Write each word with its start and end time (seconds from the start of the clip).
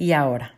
y 0.00 0.12
ahora. 0.12 0.54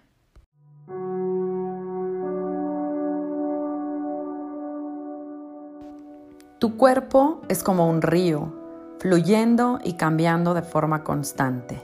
Tu 6.60 6.76
cuerpo 6.76 7.40
es 7.48 7.64
como 7.64 7.90
un 7.90 8.02
río, 8.02 8.52
fluyendo 9.00 9.80
y 9.82 9.94
cambiando 9.94 10.54
de 10.54 10.62
forma 10.62 11.02
constante. 11.02 11.82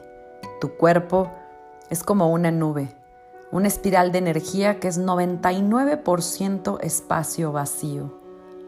Tu 0.61 0.77
cuerpo 0.77 1.33
es 1.91 2.05
como 2.05 2.31
una 2.31 2.53
nube, 2.53 2.95
una 3.51 3.67
espiral 3.67 4.12
de 4.12 4.19
energía 4.19 4.79
que 4.79 4.87
es 4.87 5.01
99% 5.01 6.79
espacio 6.81 7.51
vacío. 7.51 8.20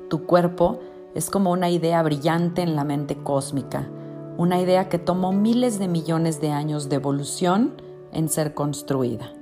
Tu 0.08 0.26
cuerpo 0.26 0.80
es 1.14 1.30
como 1.30 1.52
una 1.52 1.70
idea 1.70 2.02
brillante 2.02 2.62
en 2.62 2.74
la 2.74 2.82
mente 2.82 3.16
cósmica, 3.16 3.88
una 4.36 4.60
idea 4.60 4.88
que 4.88 4.98
tomó 4.98 5.30
miles 5.30 5.78
de 5.78 5.86
millones 5.86 6.40
de 6.40 6.50
años 6.50 6.88
de 6.88 6.96
evolución 6.96 7.89
en 8.12 8.28
ser 8.28 8.54
construida. 8.54 9.32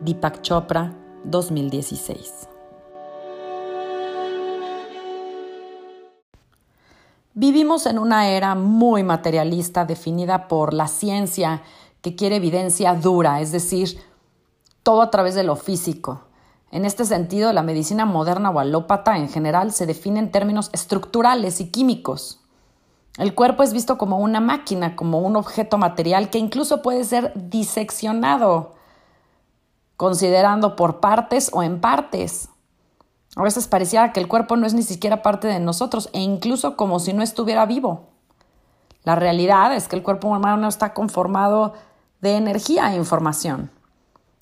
Deepak 0.00 0.42
Chopra, 0.42 0.96
2016. 1.24 2.48
Vivimos 7.34 7.86
en 7.86 7.98
una 7.98 8.28
era 8.28 8.54
muy 8.54 9.02
materialista 9.02 9.86
definida 9.86 10.48
por 10.48 10.74
la 10.74 10.86
ciencia 10.86 11.62
que 12.02 12.14
quiere 12.14 12.36
evidencia 12.36 12.94
dura, 12.94 13.40
es 13.40 13.52
decir, 13.52 13.98
todo 14.82 15.00
a 15.00 15.10
través 15.10 15.34
de 15.34 15.42
lo 15.42 15.56
físico. 15.56 16.24
En 16.70 16.84
este 16.84 17.06
sentido, 17.06 17.52
la 17.54 17.62
medicina 17.62 18.04
moderna 18.04 18.50
o 18.50 18.58
alópata 18.58 19.16
en 19.16 19.30
general 19.30 19.72
se 19.72 19.86
define 19.86 20.18
en 20.18 20.30
términos 20.30 20.68
estructurales 20.74 21.60
y 21.60 21.70
químicos. 21.70 22.41
El 23.18 23.34
cuerpo 23.34 23.62
es 23.62 23.72
visto 23.72 23.98
como 23.98 24.18
una 24.18 24.40
máquina, 24.40 24.96
como 24.96 25.18
un 25.18 25.36
objeto 25.36 25.76
material 25.76 26.30
que 26.30 26.38
incluso 26.38 26.80
puede 26.80 27.04
ser 27.04 27.32
diseccionado, 27.34 28.74
considerando 29.96 30.76
por 30.76 31.00
partes 31.00 31.50
o 31.52 31.62
en 31.62 31.80
partes. 31.80 32.48
A 33.36 33.42
veces 33.42 33.68
pareciera 33.68 34.12
que 34.12 34.20
el 34.20 34.28
cuerpo 34.28 34.56
no 34.56 34.66
es 34.66 34.72
ni 34.72 34.82
siquiera 34.82 35.22
parte 35.22 35.46
de 35.46 35.60
nosotros 35.60 36.08
e 36.12 36.20
incluso 36.20 36.76
como 36.76 37.00
si 37.00 37.12
no 37.12 37.22
estuviera 37.22 37.66
vivo. 37.66 38.08
La 39.04 39.14
realidad 39.14 39.74
es 39.74 39.88
que 39.88 39.96
el 39.96 40.02
cuerpo 40.02 40.28
humano 40.28 40.68
está 40.68 40.94
conformado 40.94 41.74
de 42.20 42.36
energía 42.36 42.92
e 42.92 42.96
información. 42.96 43.70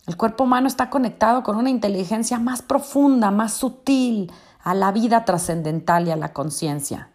El 0.06 0.16
cuerpo 0.16 0.44
humano 0.44 0.68
está 0.68 0.90
conectado 0.90 1.42
con 1.42 1.56
una 1.56 1.70
inteligencia 1.70 2.38
más 2.38 2.62
profunda, 2.62 3.30
más 3.30 3.54
sutil, 3.54 4.32
a 4.62 4.74
la 4.74 4.92
vida 4.92 5.24
trascendental 5.24 6.06
y 6.06 6.10
a 6.10 6.16
la 6.16 6.32
conciencia. 6.32 7.10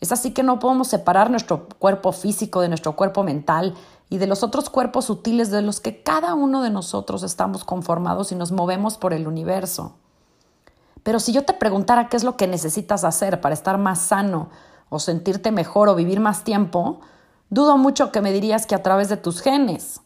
Es 0.00 0.12
así 0.12 0.32
que 0.32 0.42
no 0.42 0.58
podemos 0.58 0.88
separar 0.88 1.30
nuestro 1.30 1.68
cuerpo 1.78 2.12
físico 2.12 2.60
de 2.60 2.68
nuestro 2.68 2.96
cuerpo 2.96 3.22
mental 3.22 3.74
y 4.10 4.18
de 4.18 4.26
los 4.26 4.42
otros 4.42 4.68
cuerpos 4.70 5.06
sutiles 5.06 5.50
de 5.50 5.62
los 5.62 5.80
que 5.80 6.02
cada 6.02 6.34
uno 6.34 6.62
de 6.62 6.70
nosotros 6.70 7.22
estamos 7.22 7.64
conformados 7.64 8.32
y 8.32 8.34
nos 8.34 8.52
movemos 8.52 8.98
por 8.98 9.12
el 9.12 9.26
universo. 9.26 9.94
Pero 11.02 11.20
si 11.20 11.32
yo 11.32 11.44
te 11.44 11.52
preguntara 11.52 12.08
qué 12.08 12.16
es 12.16 12.24
lo 12.24 12.36
que 12.36 12.46
necesitas 12.46 13.04
hacer 13.04 13.40
para 13.40 13.54
estar 13.54 13.78
más 13.78 14.00
sano 14.00 14.50
o 14.88 14.98
sentirte 14.98 15.52
mejor 15.52 15.88
o 15.88 15.94
vivir 15.94 16.20
más 16.20 16.44
tiempo, 16.44 17.00
dudo 17.50 17.76
mucho 17.76 18.12
que 18.12 18.20
me 18.20 18.32
dirías 18.32 18.66
que 18.66 18.74
a 18.74 18.82
través 18.82 19.08
de 19.08 19.16
tus 19.16 19.40
genes. 19.40 20.00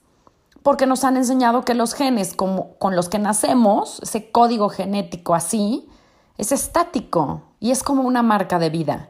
Porque 0.63 0.87
nos 0.87 1.05
han 1.05 1.17
enseñado 1.17 1.65
que 1.65 1.75
los 1.75 1.95
genes 1.95 2.35
como, 2.35 2.75
con 2.75 2.95
los 2.97 3.09
que 3.09 3.19
nacemos, 3.19 4.01
ese 4.03 4.31
código 4.31 4.69
genético 4.69 5.35
así, 5.35 5.89
es 6.37 6.53
estático 6.53 7.43
y 7.61 7.71
es 7.71 7.83
como 7.83 8.03
una 8.03 8.23
marca 8.23 8.59
de 8.59 8.71
vida 8.71 9.09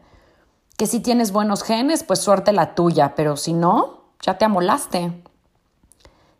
que 0.79 0.87
si 0.87 1.01
tienes 1.01 1.33
buenos 1.33 1.65
genes, 1.65 2.05
pues 2.05 2.21
suerte 2.21 2.53
la 2.53 2.77
tuya, 2.77 3.17
pero 3.17 3.37
si 3.37 3.53
no, 3.53 4.05
ya 4.23 4.39
te 4.39 4.45
amolaste. 4.45 5.25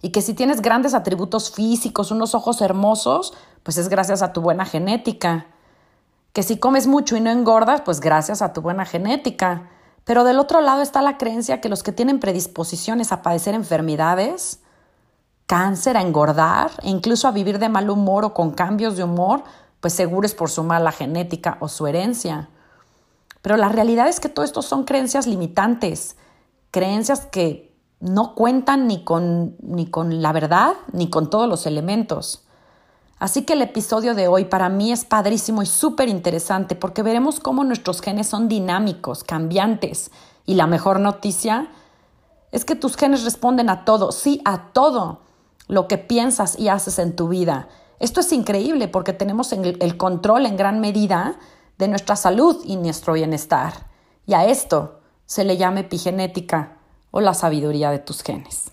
Y 0.01 0.11
que 0.11 0.23
si 0.23 0.33
tienes 0.33 0.63
grandes 0.63 0.95
atributos 0.95 1.51
físicos, 1.51 2.13
unos 2.13 2.37
ojos 2.37 2.61
hermosos, 2.61 3.35
pues 3.65 3.79
es 3.79 3.89
gracias 3.89 4.23
a 4.23 4.33
tu 4.33 4.41
buena 4.41 4.65
genética. 4.65 5.47
Que 6.33 6.45
si 6.45 6.57
comes 6.57 6.87
mucho 6.87 7.17
y 7.17 7.21
no 7.21 7.31
engordas, 7.31 7.81
pues 7.81 7.99
gracias 7.99 8.41
a 8.41 8.53
tu 8.53 8.63
buena 8.63 8.85
genética. 8.85 9.71
Pero 10.05 10.23
del 10.23 10.39
otro 10.39 10.61
lado 10.61 10.83
está 10.83 11.03
la 11.03 11.19
creencia 11.19 11.61
que 11.61 11.69
los 11.69 11.83
que 11.83 11.91
tienen 11.91 12.21
predisposiciones 12.21 13.11
a 13.11 13.23
padecer 13.23 13.57
enfermedades, 13.57 14.61
cáncer, 15.47 15.97
a 15.97 16.03
engordar 16.03 16.71
e 16.85 16.91
incluso 16.91 17.27
a 17.27 17.33
vivir 17.33 17.59
de 17.59 17.71
mal 17.71 17.91
humor 17.91 18.25
o 18.25 18.35
con 18.35 18.53
cambios 18.53 18.97
de 18.97 19.03
humor, 19.03 19.43
pues 19.81 19.95
seguro 19.95 20.27
es 20.27 20.35
por 20.37 20.49
su 20.49 20.63
mala 20.63 20.93
genética 20.93 21.57
o 21.59 21.67
su 21.67 21.89
herencia. 21.89 22.51
Pero 23.49 23.57
la 23.57 23.71
realidad 23.71 24.09
es 24.09 24.21
que 24.21 24.29
todo 24.29 24.45
esto 24.45 24.61
son 24.61 24.85
creencias 24.85 25.27
limitantes, 25.27 26.17
creencias 26.71 27.25
que 27.25 27.75
no 27.99 28.35
cuentan 28.35 28.87
ni 28.87 29.05
con, 29.05 29.57
ni 29.63 29.87
con 29.87 30.21
la 30.21 30.33
verdad 30.33 30.75
ni 30.93 31.09
con 31.09 31.31
todos 31.31 31.49
los 31.49 31.65
elementos. 31.65 32.45
Así 33.19 33.47
que 33.47 33.55
el 33.55 33.63
episodio 33.63 34.15
de 34.15 34.29
hoy 34.29 34.45
para 34.45 34.69
mí 34.69 34.93
es 34.93 35.07
padrísimo 35.07 35.63
y 35.63 35.67
súper 35.67 36.11
interesante 36.11 36.75
porque 36.75 37.03
veremos 37.03 37.41
cómo 37.41 37.65
nuestros 37.65 38.03
genes 38.03 38.27
son 38.27 38.49
dinámicos, 38.49 39.25
cambiantes. 39.25 40.11
Y 40.45 40.53
la 40.53 40.67
mejor 40.67 41.01
noticia 41.01 41.71
es 42.53 42.67
que 42.67 42.77
tus 42.77 42.99
genes 42.99 43.25
responden 43.25 43.71
a 43.71 43.87
todo, 43.87 44.13
sí, 44.13 44.43
a 44.45 44.73
todo 44.75 45.23
lo 45.69 45.89
que 45.89 45.97
piensas 45.97 46.59
y 46.59 46.69
haces 46.69 46.99
en 46.99 47.17
tu 47.17 47.29
vida. 47.29 47.69
Esto 47.99 48.21
es 48.21 48.31
increíble 48.31 48.89
porque 48.89 49.15
tenemos 49.15 49.55
el 49.55 49.97
control 49.97 50.45
en 50.45 50.59
gran 50.59 50.81
medida 50.81 51.39
de 51.79 51.89
nuestra 51.89 52.17
salud 52.17 52.61
y 52.65 52.77
nuestro 52.77 53.15
bienestar. 53.15 53.73
Y 54.27 54.35
a 54.35 54.45
esto 54.45 55.01
se 55.27 55.45
le 55.45 55.57
llama 55.57 55.81
epigenética 55.81 56.77
o 57.11 57.21
la 57.21 57.35
sabiduría 57.35 57.91
de 57.91 57.99
tus 57.99 58.23
genes. 58.23 58.73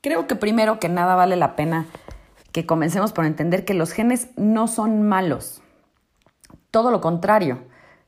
Creo 0.00 0.26
que 0.26 0.36
primero 0.36 0.78
que 0.78 0.88
nada 0.88 1.14
vale 1.14 1.36
la 1.36 1.56
pena 1.56 1.86
que 2.52 2.64
comencemos 2.64 3.12
por 3.12 3.26
entender 3.26 3.64
que 3.64 3.74
los 3.74 3.92
genes 3.92 4.28
no 4.36 4.66
son 4.68 5.02
malos. 5.02 5.60
Todo 6.70 6.90
lo 6.90 7.00
contrario, 7.00 7.64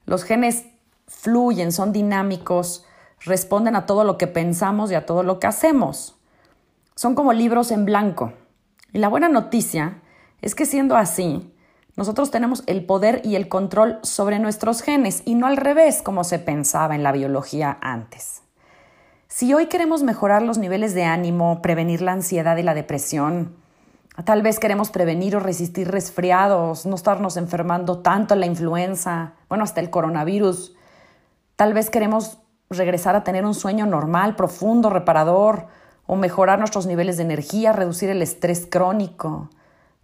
los 0.06 0.24
genes 0.24 0.64
fluyen, 1.06 1.72
son 1.72 1.92
dinámicos, 1.92 2.84
responden 3.20 3.76
a 3.76 3.86
todo 3.86 4.04
lo 4.04 4.16
que 4.16 4.26
pensamos 4.26 4.90
y 4.90 4.94
a 4.94 5.06
todo 5.06 5.22
lo 5.22 5.38
que 5.40 5.48
hacemos. 5.48 6.16
Son 6.94 7.14
como 7.14 7.32
libros 7.32 7.70
en 7.70 7.84
blanco. 7.84 8.32
Y 8.92 8.98
la 8.98 9.08
buena 9.08 9.28
noticia 9.28 10.00
es 10.40 10.54
que 10.54 10.66
siendo 10.66 10.96
así, 10.96 11.52
nosotros 11.96 12.30
tenemos 12.30 12.62
el 12.66 12.86
poder 12.86 13.22
y 13.24 13.34
el 13.34 13.48
control 13.48 13.98
sobre 14.02 14.38
nuestros 14.38 14.82
genes 14.82 15.22
y 15.24 15.34
no 15.34 15.46
al 15.46 15.56
revés 15.56 16.00
como 16.00 16.24
se 16.24 16.38
pensaba 16.38 16.94
en 16.94 17.02
la 17.02 17.12
biología 17.12 17.76
antes. 17.80 18.42
Si 19.26 19.52
hoy 19.52 19.66
queremos 19.66 20.02
mejorar 20.02 20.42
los 20.42 20.58
niveles 20.58 20.94
de 20.94 21.04
ánimo, 21.04 21.60
prevenir 21.60 22.00
la 22.00 22.12
ansiedad 22.12 22.56
y 22.56 22.62
la 22.62 22.74
depresión, 22.74 23.56
tal 24.24 24.42
vez 24.42 24.58
queremos 24.58 24.90
prevenir 24.90 25.36
o 25.36 25.40
resistir 25.40 25.90
resfriados, 25.90 26.86
no 26.86 26.94
estarnos 26.94 27.36
enfermando 27.36 27.98
tanto 27.98 28.34
la 28.36 28.46
influenza, 28.46 29.34
bueno, 29.48 29.64
hasta 29.64 29.80
el 29.80 29.90
coronavirus, 29.90 30.74
tal 31.56 31.74
vez 31.74 31.90
queremos 31.90 32.38
regresar 32.70 33.16
a 33.16 33.24
tener 33.24 33.44
un 33.44 33.54
sueño 33.54 33.86
normal, 33.86 34.36
profundo, 34.36 34.88
reparador, 34.88 35.66
o 36.08 36.16
mejorar 36.16 36.58
nuestros 36.58 36.86
niveles 36.86 37.18
de 37.18 37.22
energía, 37.22 37.72
reducir 37.72 38.08
el 38.08 38.22
estrés 38.22 38.66
crónico, 38.68 39.50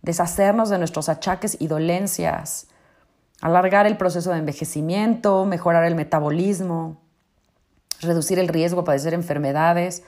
deshacernos 0.02 0.68
de 0.68 0.76
nuestros 0.76 1.08
achaques 1.08 1.56
y 1.58 1.66
dolencias, 1.66 2.68
alargar 3.40 3.86
el 3.86 3.96
proceso 3.96 4.30
de 4.30 4.38
envejecimiento, 4.38 5.46
mejorar 5.46 5.84
el 5.84 5.94
metabolismo, 5.94 7.00
reducir 8.02 8.38
el 8.38 8.48
riesgo 8.48 8.82
de 8.82 8.86
padecer 8.86 9.14
enfermedades. 9.14 10.02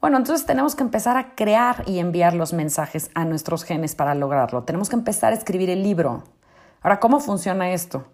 Bueno, 0.00 0.16
entonces 0.16 0.46
tenemos 0.46 0.74
que 0.74 0.82
empezar 0.82 1.18
a 1.18 1.34
crear 1.34 1.84
y 1.86 1.98
enviar 1.98 2.32
los 2.32 2.54
mensajes 2.54 3.10
a 3.14 3.26
nuestros 3.26 3.64
genes 3.64 3.94
para 3.94 4.14
lograrlo. 4.14 4.62
Tenemos 4.62 4.88
que 4.88 4.96
empezar 4.96 5.34
a 5.34 5.36
escribir 5.36 5.68
el 5.68 5.82
libro. 5.82 6.24
Ahora, 6.80 7.00
¿cómo 7.00 7.20
funciona 7.20 7.70
esto? 7.70 8.06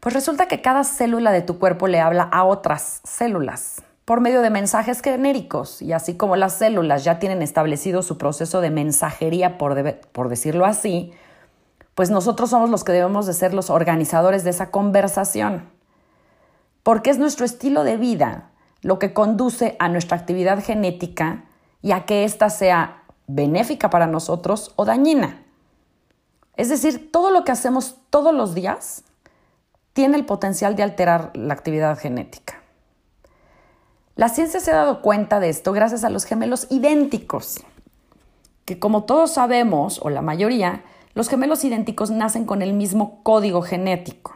Pues 0.00 0.12
resulta 0.12 0.48
que 0.48 0.60
cada 0.60 0.82
célula 0.82 1.30
de 1.30 1.42
tu 1.42 1.60
cuerpo 1.60 1.86
le 1.86 2.00
habla 2.00 2.24
a 2.24 2.42
otras 2.42 3.00
células 3.04 3.85
por 4.06 4.20
medio 4.20 4.40
de 4.40 4.50
mensajes 4.50 5.02
genéricos 5.02 5.82
y 5.82 5.92
así 5.92 6.16
como 6.16 6.36
las 6.36 6.54
células 6.54 7.02
ya 7.02 7.18
tienen 7.18 7.42
establecido 7.42 8.02
su 8.02 8.16
proceso 8.16 8.60
de 8.60 8.70
mensajería, 8.70 9.58
por, 9.58 9.98
por, 10.12 10.28
decirlo 10.28 10.64
así, 10.64 11.12
pues 11.96 12.10
nosotros 12.10 12.50
somos 12.50 12.70
los 12.70 12.84
que 12.84 12.92
debemos 12.92 13.26
de 13.26 13.34
ser 13.34 13.52
los 13.52 13.68
organizadores 13.68 14.44
de 14.44 14.50
esa 14.50 14.70
conversación. 14.70 15.68
Porque 16.84 17.10
es 17.10 17.18
nuestro 17.18 17.44
estilo 17.44 17.82
de 17.82 17.96
vida 17.96 18.50
lo 18.80 19.00
que 19.00 19.12
conduce 19.12 19.74
a 19.80 19.88
nuestra 19.88 20.16
actividad 20.16 20.62
genética 20.62 21.44
y 21.82 21.90
a 21.90 22.06
que 22.06 22.22
ésta 22.22 22.48
sea 22.48 23.02
benéfica 23.26 23.90
para 23.90 24.06
nosotros 24.06 24.72
o 24.76 24.84
dañina. 24.84 25.42
Es 26.54 26.68
decir, 26.68 27.10
todo 27.10 27.32
lo 27.32 27.44
que 27.44 27.50
hacemos 27.50 27.96
todos 28.10 28.32
los 28.32 28.54
días 28.54 29.02
tiene 29.94 30.16
el 30.16 30.24
potencial 30.24 30.76
de 30.76 30.84
alterar 30.84 31.32
la 31.34 31.54
actividad 31.54 31.98
genética. 31.98 32.55
La 34.16 34.30
ciencia 34.30 34.60
se 34.60 34.70
ha 34.70 34.76
dado 34.76 35.02
cuenta 35.02 35.40
de 35.40 35.50
esto 35.50 35.72
gracias 35.72 36.02
a 36.02 36.08
los 36.08 36.24
gemelos 36.24 36.66
idénticos, 36.70 37.60
que 38.64 38.78
como 38.78 39.04
todos 39.04 39.34
sabemos, 39.34 40.00
o 40.02 40.08
la 40.08 40.22
mayoría, 40.22 40.84
los 41.12 41.28
gemelos 41.28 41.64
idénticos 41.64 42.10
nacen 42.10 42.46
con 42.46 42.62
el 42.62 42.72
mismo 42.72 43.20
código 43.22 43.60
genético. 43.60 44.34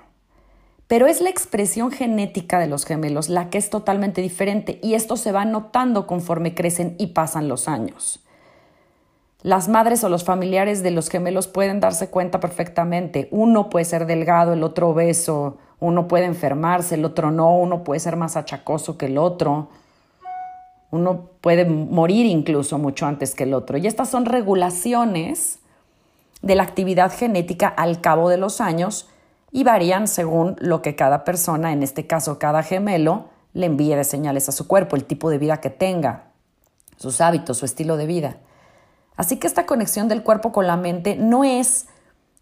Pero 0.86 1.06
es 1.06 1.22
la 1.22 1.30
expresión 1.30 1.90
genética 1.90 2.58
de 2.58 2.66
los 2.66 2.84
gemelos 2.84 3.30
la 3.30 3.48
que 3.48 3.56
es 3.56 3.70
totalmente 3.70 4.20
diferente 4.20 4.78
y 4.82 4.92
esto 4.92 5.16
se 5.16 5.32
va 5.32 5.46
notando 5.46 6.06
conforme 6.06 6.54
crecen 6.54 6.94
y 6.98 7.08
pasan 7.08 7.48
los 7.48 7.66
años. 7.66 8.20
Las 9.42 9.68
madres 9.68 10.04
o 10.04 10.10
los 10.10 10.24
familiares 10.24 10.82
de 10.82 10.90
los 10.90 11.08
gemelos 11.08 11.48
pueden 11.48 11.80
darse 11.80 12.10
cuenta 12.10 12.38
perfectamente. 12.38 13.28
Uno 13.30 13.70
puede 13.70 13.86
ser 13.86 14.04
delgado, 14.04 14.52
el 14.52 14.62
otro 14.62 14.90
obeso, 14.90 15.56
uno 15.80 16.06
puede 16.06 16.26
enfermarse, 16.26 16.94
el 16.94 17.04
otro 17.04 17.30
no, 17.30 17.56
uno 17.56 17.82
puede 17.82 18.00
ser 18.00 18.16
más 18.16 18.36
achacoso 18.36 18.96
que 18.98 19.06
el 19.06 19.18
otro, 19.18 19.68
uno 20.90 21.28
puede 21.40 21.64
morir 21.64 22.26
incluso 22.26 22.78
mucho 22.78 23.06
antes 23.06 23.34
que 23.34 23.44
el 23.44 23.54
otro. 23.54 23.78
Y 23.78 23.86
estas 23.86 24.08
son 24.08 24.26
regulaciones 24.26 25.58
de 26.42 26.54
la 26.54 26.62
actividad 26.62 27.12
genética 27.12 27.68
al 27.68 28.00
cabo 28.00 28.28
de 28.28 28.36
los 28.36 28.60
años 28.60 29.08
y 29.52 29.64
varían 29.64 30.08
según 30.08 30.56
lo 30.58 30.82
que 30.82 30.96
cada 30.96 31.24
persona, 31.24 31.72
en 31.72 31.82
este 31.82 32.06
caso 32.06 32.38
cada 32.38 32.62
gemelo, 32.62 33.26
le 33.52 33.66
envíe 33.66 33.94
de 33.94 34.04
señales 34.04 34.48
a 34.48 34.52
su 34.52 34.66
cuerpo, 34.68 34.96
el 34.96 35.04
tipo 35.04 35.30
de 35.30 35.38
vida 35.38 35.60
que 35.60 35.70
tenga, 35.70 36.24
sus 36.96 37.20
hábitos, 37.20 37.58
su 37.58 37.64
estilo 37.64 37.96
de 37.96 38.06
vida. 38.06 38.36
Así 39.16 39.38
que 39.38 39.46
esta 39.46 39.66
conexión 39.66 40.08
del 40.08 40.22
cuerpo 40.22 40.52
con 40.52 40.66
la 40.66 40.76
mente 40.76 41.16
no 41.16 41.44
es 41.44 41.88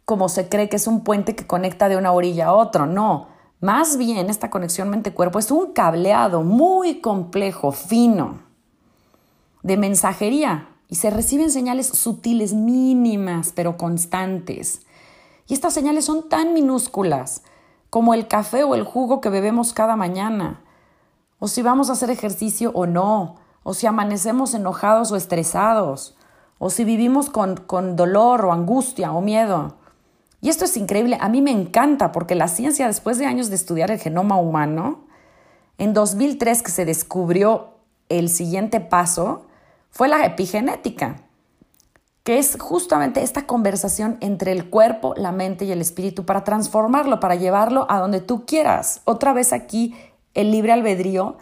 como 0.09 0.31
se 0.31 0.49
cree 0.49 0.71
que 0.71 0.77
es 0.77 0.87
un 0.87 1.05
puente 1.05 1.37
que 1.37 1.47
conecta 1.47 1.91
de 1.91 1.99
una 1.99 2.13
orilla 2.13 2.47
a 2.47 2.55
otra, 2.55 2.87
no. 2.87 3.29
Más 3.61 3.99
bien 3.99 4.31
esta 4.31 4.49
conexión 4.49 4.89
mente-cuerpo 4.89 5.39
es 5.39 5.51
un 5.51 5.75
cableado 5.75 6.43
muy 6.43 7.03
complejo, 7.03 7.73
fino, 7.73 8.39
de 9.63 9.77
mensajería 9.77 10.71
y 10.89 10.95
se 10.95 11.11
reciben 11.11 11.51
señales 11.51 11.89
sutiles, 11.89 12.55
mínimas, 12.55 13.53
pero 13.55 13.77
constantes. 13.77 14.81
Y 15.47 15.53
estas 15.53 15.75
señales 15.75 16.07
son 16.07 16.31
tan 16.31 16.55
minúsculas 16.55 17.43
como 17.91 18.15
el 18.15 18.29
café 18.29 18.65
o 18.65 18.75
el 18.75 18.85
jugo 18.85 19.21
que 19.21 19.29
bebemos 19.29 19.75
cada 19.75 19.95
mañana, 19.95 20.63
o 21.39 21.49
si 21.49 21.61
vamos 21.61 21.91
a 21.91 21.93
hacer 21.93 22.09
ejercicio 22.09 22.71
o 22.73 22.87
no, 22.87 23.37
o 23.63 23.75
si 23.75 23.87
amanecemos 23.87 24.55
enojados 24.55 25.13
o 25.13 25.17
estresados, 25.17 26.17
o 26.57 26.71
si 26.71 26.85
vivimos 26.85 27.29
con, 27.29 27.59
con 27.59 27.95
dolor 27.95 28.47
o 28.47 28.55
angustia 28.55 29.13
o 29.13 29.21
miedo. 29.21 29.77
Y 30.41 30.49
esto 30.49 30.65
es 30.65 30.77
increíble, 30.77 31.19
a 31.21 31.29
mí 31.29 31.43
me 31.43 31.51
encanta 31.51 32.13
porque 32.13 32.35
la 32.35 32.49
ciencia, 32.49 32.87
después 32.87 33.19
de 33.19 33.27
años 33.27 33.49
de 33.49 33.57
estudiar 33.57 33.91
el 33.91 33.99
genoma 33.99 34.37
humano, 34.37 35.05
en 35.79 35.95
2003 35.95 36.63
que 36.63 36.71
se 36.71 36.85
descubrió 36.85 37.75
el 38.09 38.29
siguiente 38.29 38.81
paso, 38.81 39.47
fue 39.91 40.09
la 40.09 40.25
epigenética, 40.25 41.17
que 42.23 42.39
es 42.39 42.57
justamente 42.61 43.23
esta 43.23 43.47
conversación 43.47 44.19
entre 44.21 44.53
el 44.53 44.71
cuerpo, 44.71 45.15
la 45.17 45.33
mente 45.33 45.65
y 45.65 45.73
el 45.73 45.81
espíritu 45.81 46.25
para 46.25 46.45
transformarlo, 46.45 47.21
para 47.21 47.37
llevarlo 47.37 47.87
a 47.89 47.99
donde 47.99 48.21
tú 48.21 48.45
quieras. 48.45 49.01
Otra 49.05 49.33
vez 49.33 49.53
aquí 49.53 49.95
el 50.35 50.51
libre 50.51 50.73
albedrío 50.73 51.37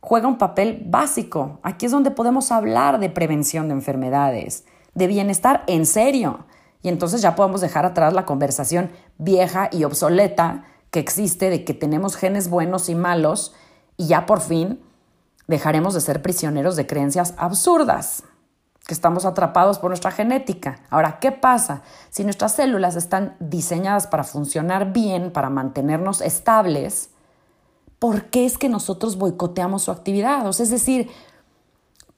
juega 0.00 0.28
un 0.28 0.38
papel 0.38 0.82
básico. 0.86 1.60
Aquí 1.62 1.86
es 1.86 1.92
donde 1.92 2.10
podemos 2.10 2.50
hablar 2.50 2.98
de 2.98 3.10
prevención 3.10 3.68
de 3.68 3.74
enfermedades, 3.74 4.64
de 4.94 5.06
bienestar 5.06 5.64
en 5.66 5.86
serio. 5.86 6.46
Y 6.82 6.88
entonces 6.88 7.22
ya 7.22 7.36
podemos 7.36 7.60
dejar 7.60 7.86
atrás 7.86 8.12
la 8.12 8.26
conversación 8.26 8.90
vieja 9.18 9.68
y 9.70 9.84
obsoleta 9.84 10.64
que 10.90 11.00
existe 11.00 11.48
de 11.48 11.64
que 11.64 11.74
tenemos 11.74 12.16
genes 12.16 12.50
buenos 12.50 12.88
y 12.88 12.94
malos 12.94 13.54
y 13.96 14.08
ya 14.08 14.26
por 14.26 14.40
fin 14.40 14.80
dejaremos 15.46 15.94
de 15.94 16.00
ser 16.00 16.22
prisioneros 16.22 16.76
de 16.76 16.86
creencias 16.86 17.34
absurdas, 17.36 18.24
que 18.86 18.94
estamos 18.94 19.24
atrapados 19.24 19.78
por 19.78 19.90
nuestra 19.90 20.10
genética. 20.10 20.80
Ahora, 20.90 21.18
¿qué 21.20 21.30
pasa? 21.30 21.82
Si 22.10 22.24
nuestras 22.24 22.52
células 22.52 22.96
están 22.96 23.36
diseñadas 23.38 24.06
para 24.06 24.24
funcionar 24.24 24.92
bien, 24.92 25.30
para 25.30 25.50
mantenernos 25.50 26.20
estables, 26.20 27.10
¿por 27.98 28.24
qué 28.24 28.44
es 28.44 28.58
que 28.58 28.68
nosotros 28.68 29.16
boicoteamos 29.16 29.82
su 29.82 29.92
actividad? 29.92 30.48
es 30.48 30.70
decir, 30.70 31.10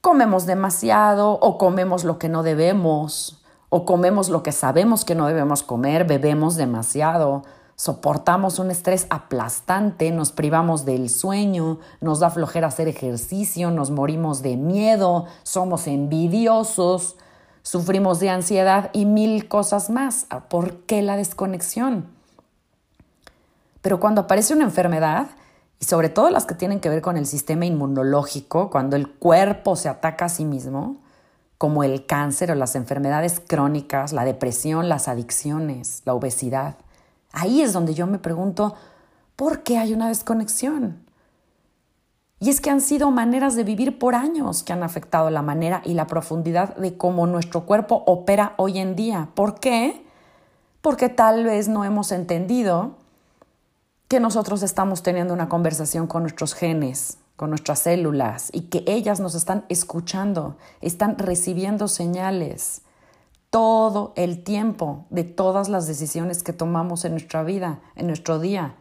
comemos 0.01 0.45
demasiado 0.45 1.33
o 1.33 1.57
comemos 1.57 2.03
lo 2.03 2.17
que 2.17 2.29
no 2.29 2.41
debemos 2.41 3.44
o 3.69 3.85
comemos 3.85 4.29
lo 4.29 4.43
que 4.43 4.51
sabemos 4.51 5.05
que 5.05 5.15
no 5.15 5.27
debemos 5.27 5.63
comer, 5.63 6.05
bebemos 6.05 6.55
demasiado, 6.55 7.43
soportamos 7.75 8.59
un 8.59 8.71
estrés 8.71 9.07
aplastante, 9.09 10.11
nos 10.11 10.31
privamos 10.31 10.85
del 10.85 11.09
sueño, 11.09 11.79
nos 12.01 12.19
da 12.19 12.29
flojera 12.29 12.67
hacer 12.67 12.87
ejercicio, 12.87 13.71
nos 13.71 13.91
morimos 13.91 14.41
de 14.41 14.55
miedo, 14.55 15.25
somos 15.43 15.87
envidiosos, 15.87 17.17
sufrimos 17.63 18.19
de 18.19 18.29
ansiedad 18.29 18.89
y 18.93 19.05
mil 19.05 19.47
cosas 19.47 19.89
más. 19.89 20.27
¿Por 20.49 20.77
qué 20.85 21.01
la 21.01 21.17
desconexión? 21.17 22.05
Pero 23.81 23.99
cuando 23.99 24.21
aparece 24.21 24.53
una 24.53 24.63
enfermedad, 24.63 25.27
y 25.79 25.85
sobre 25.85 26.09
todo 26.09 26.29
las 26.29 26.45
que 26.45 26.55
tienen 26.55 26.79
que 26.79 26.89
ver 26.89 27.01
con 27.01 27.17
el 27.17 27.25
sistema 27.25 27.65
inmunológico, 27.65 28.69
cuando 28.69 28.95
el 28.95 29.09
cuerpo 29.09 29.75
se 29.75 29.89
ataca 29.89 30.25
a 30.25 30.29
sí 30.29 30.45
mismo, 30.45 30.97
como 31.57 31.83
el 31.83 32.05
cáncer 32.05 32.51
o 32.51 32.55
las 32.55 32.75
enfermedades 32.75 33.39
crónicas, 33.39 34.13
la 34.13 34.25
depresión, 34.25 34.89
las 34.89 35.07
adicciones, 35.07 36.01
la 36.05 36.13
obesidad. 36.13 36.75
Ahí 37.31 37.61
es 37.61 37.73
donde 37.73 37.93
yo 37.93 38.07
me 38.07 38.19
pregunto, 38.19 38.75
¿por 39.35 39.63
qué 39.63 39.77
hay 39.77 39.93
una 39.93 40.09
desconexión? 40.09 41.05
Y 42.39 42.49
es 42.49 42.59
que 42.59 42.69
han 42.69 42.81
sido 42.81 43.11
maneras 43.11 43.55
de 43.55 43.63
vivir 43.63 43.97
por 43.97 44.13
años 44.13 44.63
que 44.63 44.73
han 44.73 44.83
afectado 44.83 45.29
la 45.29 45.41
manera 45.41 45.81
y 45.85 45.93
la 45.93 46.07
profundidad 46.07 46.75
de 46.75 46.97
cómo 46.97 47.27
nuestro 47.27 47.65
cuerpo 47.65 48.03
opera 48.05 48.53
hoy 48.57 48.79
en 48.79 48.95
día. 48.95 49.29
¿Por 49.33 49.59
qué? 49.59 50.05
Porque 50.81 51.09
tal 51.09 51.45
vez 51.45 51.69
no 51.69 51.85
hemos 51.85 52.11
entendido 52.11 52.97
que 54.07 54.19
nosotros 54.19 54.61
estamos 54.63 55.01
teniendo 55.01 55.33
una 55.33 55.49
conversación 55.49 56.07
con 56.07 56.23
nuestros 56.23 56.53
genes, 56.53 57.17
con 57.35 57.49
nuestras 57.49 57.79
células 57.79 58.49
y 58.53 58.61
que 58.61 58.83
ellas 58.87 59.19
nos 59.19 59.35
están 59.35 59.65
escuchando, 59.69 60.57
están 60.81 61.17
recibiendo 61.17 61.87
señales 61.87 62.83
todo 63.49 64.13
el 64.15 64.43
tiempo 64.43 65.05
de 65.09 65.23
todas 65.23 65.69
las 65.69 65.87
decisiones 65.87 66.43
que 66.43 66.53
tomamos 66.53 67.05
en 67.05 67.11
nuestra 67.11 67.43
vida, 67.43 67.79
en 67.95 68.07
nuestro 68.07 68.39
día. 68.39 68.75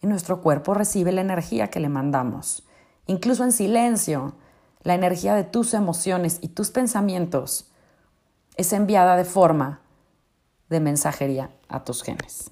Y 0.00 0.06
nuestro 0.06 0.40
cuerpo 0.42 0.74
recibe 0.74 1.12
la 1.12 1.20
energía 1.20 1.68
que 1.68 1.80
le 1.80 1.88
mandamos. 1.88 2.64
Incluso 3.06 3.44
en 3.44 3.52
silencio, 3.52 4.34
la 4.82 4.94
energía 4.94 5.34
de 5.34 5.44
tus 5.44 5.74
emociones 5.74 6.38
y 6.40 6.48
tus 6.48 6.70
pensamientos 6.70 7.70
es 8.56 8.72
enviada 8.72 9.16
de 9.16 9.24
forma 9.24 9.80
de 10.68 10.80
mensajería 10.80 11.50
a 11.68 11.84
tus 11.84 12.02
genes. 12.02 12.50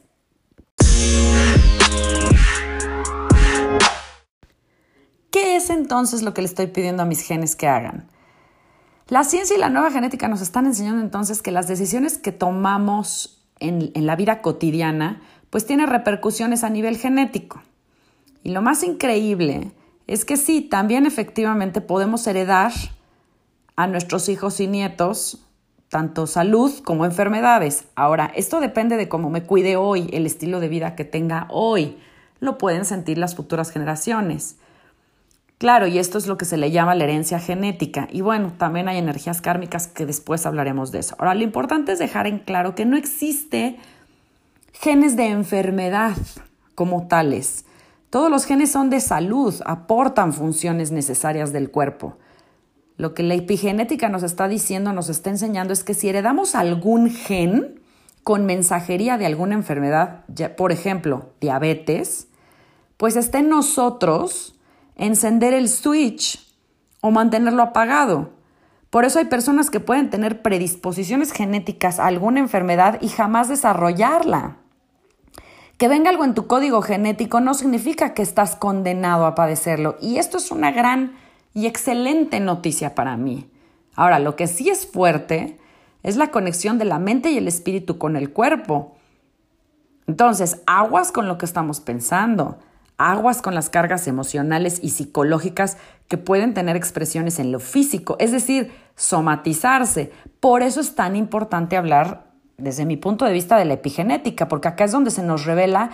¿Qué 5.32 5.56
es 5.56 5.70
entonces 5.70 6.20
lo 6.20 6.34
que 6.34 6.42
le 6.42 6.46
estoy 6.46 6.66
pidiendo 6.66 7.02
a 7.02 7.06
mis 7.06 7.22
genes 7.22 7.56
que 7.56 7.66
hagan? 7.66 8.06
La 9.08 9.24
ciencia 9.24 9.56
y 9.56 9.58
la 9.58 9.70
nueva 9.70 9.90
genética 9.90 10.28
nos 10.28 10.42
están 10.42 10.66
enseñando 10.66 11.00
entonces 11.00 11.40
que 11.40 11.50
las 11.50 11.66
decisiones 11.66 12.18
que 12.18 12.32
tomamos 12.32 13.42
en, 13.58 13.92
la 13.94 14.14
vida 14.14 14.42
cotidiana 14.42 15.22
pues 15.48 15.64
tienen 15.64 15.86
repercusiones 15.86 16.64
a 16.64 16.68
nivel 16.68 16.98
genético. 16.98 17.62
Y 18.42 18.50
lo 18.50 18.60
más 18.60 18.82
increíble 18.82 19.72
es 20.06 20.26
que 20.26 20.36
sí, 20.36 20.60
también 20.60 21.06
efectivamente 21.06 21.80
podemos 21.80 22.26
heredar 22.26 22.72
a 23.74 23.86
nuestros 23.86 24.28
hijos 24.28 24.60
y 24.60 24.66
nietos 24.66 25.46
tanto 25.88 26.26
salud 26.26 26.80
como 26.84 27.06
enfermedades. 27.06 27.84
Ahora, 27.94 28.30
esto 28.36 28.60
depende 28.60 28.98
de 28.98 29.08
cómo 29.08 29.30
me 29.30 29.44
cuide 29.44 29.76
hoy, 29.76 30.10
el 30.12 30.26
estilo 30.26 30.60
de 30.60 30.68
vida 30.68 30.94
que 30.94 31.06
tenga 31.06 31.46
hoy. 31.48 31.96
Lo 32.38 32.58
pueden 32.58 32.84
sentir 32.84 33.16
las 33.16 33.34
futuras 33.34 33.70
generaciones. 33.70 34.56
Claro, 35.62 35.86
y 35.86 36.00
esto 36.00 36.18
es 36.18 36.26
lo 36.26 36.36
que 36.36 36.44
se 36.44 36.56
le 36.56 36.72
llama 36.72 36.96
la 36.96 37.04
herencia 37.04 37.38
genética. 37.38 38.08
Y 38.10 38.20
bueno, 38.20 38.52
también 38.58 38.88
hay 38.88 38.98
energías 38.98 39.40
kármicas 39.40 39.86
que 39.86 40.06
después 40.06 40.44
hablaremos 40.44 40.90
de 40.90 40.98
eso. 40.98 41.14
Ahora, 41.20 41.36
lo 41.36 41.44
importante 41.44 41.92
es 41.92 42.00
dejar 42.00 42.26
en 42.26 42.40
claro 42.40 42.74
que 42.74 42.84
no 42.84 42.96
existe 42.96 43.78
genes 44.72 45.14
de 45.14 45.28
enfermedad 45.28 46.16
como 46.74 47.06
tales. 47.06 47.64
Todos 48.10 48.28
los 48.28 48.44
genes 48.44 48.72
son 48.72 48.90
de 48.90 48.98
salud, 48.98 49.54
aportan 49.64 50.32
funciones 50.32 50.90
necesarias 50.90 51.52
del 51.52 51.70
cuerpo. 51.70 52.16
Lo 52.96 53.14
que 53.14 53.22
la 53.22 53.34
epigenética 53.34 54.08
nos 54.08 54.24
está 54.24 54.48
diciendo, 54.48 54.92
nos 54.92 55.10
está 55.10 55.30
enseñando 55.30 55.72
es 55.72 55.84
que 55.84 55.94
si 55.94 56.08
heredamos 56.08 56.56
algún 56.56 57.08
gen 57.08 57.80
con 58.24 58.46
mensajería 58.46 59.16
de 59.16 59.26
alguna 59.26 59.54
enfermedad, 59.54 60.24
por 60.56 60.72
ejemplo, 60.72 61.30
diabetes, 61.40 62.26
pues 62.96 63.14
está 63.14 63.38
en 63.38 63.48
nosotros 63.48 64.58
encender 64.96 65.54
el 65.54 65.68
switch 65.68 66.46
o 67.00 67.10
mantenerlo 67.10 67.62
apagado. 67.62 68.30
Por 68.90 69.04
eso 69.04 69.18
hay 69.18 69.24
personas 69.24 69.70
que 69.70 69.80
pueden 69.80 70.10
tener 70.10 70.42
predisposiciones 70.42 71.32
genéticas 71.32 71.98
a 71.98 72.06
alguna 72.06 72.40
enfermedad 72.40 72.98
y 73.00 73.08
jamás 73.08 73.48
desarrollarla. 73.48 74.58
Que 75.78 75.88
venga 75.88 76.10
algo 76.10 76.24
en 76.24 76.34
tu 76.34 76.46
código 76.46 76.82
genético 76.82 77.40
no 77.40 77.54
significa 77.54 78.14
que 78.14 78.22
estás 78.22 78.54
condenado 78.54 79.26
a 79.26 79.34
padecerlo. 79.34 79.96
Y 80.00 80.18
esto 80.18 80.36
es 80.36 80.50
una 80.50 80.70
gran 80.70 81.16
y 81.54 81.66
excelente 81.66 82.38
noticia 82.38 82.94
para 82.94 83.16
mí. 83.16 83.50
Ahora, 83.94 84.18
lo 84.18 84.36
que 84.36 84.46
sí 84.46 84.70
es 84.70 84.86
fuerte 84.86 85.58
es 86.02 86.16
la 86.16 86.30
conexión 86.30 86.78
de 86.78 86.84
la 86.84 86.98
mente 86.98 87.30
y 87.30 87.38
el 87.38 87.48
espíritu 87.48 87.98
con 87.98 88.16
el 88.16 88.30
cuerpo. 88.30 88.96
Entonces, 90.06 90.62
aguas 90.66 91.12
con 91.12 91.28
lo 91.28 91.38
que 91.38 91.46
estamos 91.46 91.80
pensando, 91.80 92.58
aguas 93.10 93.42
con 93.42 93.54
las 93.54 93.70
cargas 93.70 94.06
emocionales 94.06 94.78
y 94.82 94.90
psicológicas 94.90 95.76
que 96.08 96.18
pueden 96.18 96.54
tener 96.54 96.76
expresiones 96.76 97.38
en 97.38 97.52
lo 97.52 97.58
físico, 97.58 98.16
es 98.18 98.32
decir, 98.32 98.72
somatizarse. 98.96 100.12
Por 100.40 100.62
eso 100.62 100.80
es 100.80 100.94
tan 100.94 101.16
importante 101.16 101.76
hablar 101.76 102.32
desde 102.58 102.84
mi 102.84 102.96
punto 102.96 103.24
de 103.24 103.32
vista 103.32 103.56
de 103.56 103.64
la 103.64 103.74
epigenética, 103.74 104.48
porque 104.48 104.68
acá 104.68 104.84
es 104.84 104.92
donde 104.92 105.10
se 105.10 105.22
nos 105.22 105.44
revela 105.44 105.90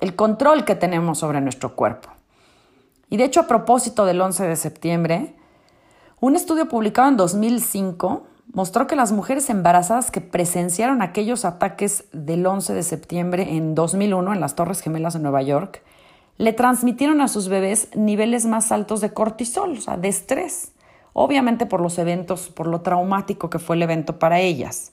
el 0.00 0.16
control 0.16 0.64
que 0.64 0.74
tenemos 0.74 1.18
sobre 1.18 1.40
nuestro 1.40 1.76
cuerpo. 1.76 2.10
Y 3.08 3.16
de 3.16 3.24
hecho, 3.24 3.40
a 3.40 3.46
propósito 3.46 4.04
del 4.04 4.20
11 4.20 4.46
de 4.46 4.56
septiembre, 4.56 5.36
un 6.20 6.36
estudio 6.36 6.68
publicado 6.68 7.08
en 7.08 7.16
2005 7.16 8.26
mostró 8.52 8.86
que 8.86 8.96
las 8.96 9.12
mujeres 9.12 9.48
embarazadas 9.48 10.10
que 10.10 10.20
presenciaron 10.20 11.02
aquellos 11.02 11.44
ataques 11.44 12.04
del 12.12 12.46
11 12.46 12.74
de 12.74 12.82
septiembre 12.82 13.56
en 13.56 13.74
2001 13.74 14.34
en 14.34 14.40
las 14.40 14.54
Torres 14.54 14.80
Gemelas 14.80 15.14
de 15.14 15.20
Nueva 15.20 15.42
York, 15.42 15.82
le 16.40 16.54
transmitieron 16.54 17.20
a 17.20 17.28
sus 17.28 17.50
bebés 17.50 17.94
niveles 17.94 18.46
más 18.46 18.72
altos 18.72 19.02
de 19.02 19.12
cortisol, 19.12 19.72
o 19.72 19.80
sea, 19.82 19.98
de 19.98 20.08
estrés, 20.08 20.72
obviamente 21.12 21.66
por 21.66 21.82
los 21.82 21.98
eventos, 21.98 22.48
por 22.48 22.66
lo 22.66 22.80
traumático 22.80 23.50
que 23.50 23.58
fue 23.58 23.76
el 23.76 23.82
evento 23.82 24.18
para 24.18 24.40
ellas. 24.40 24.92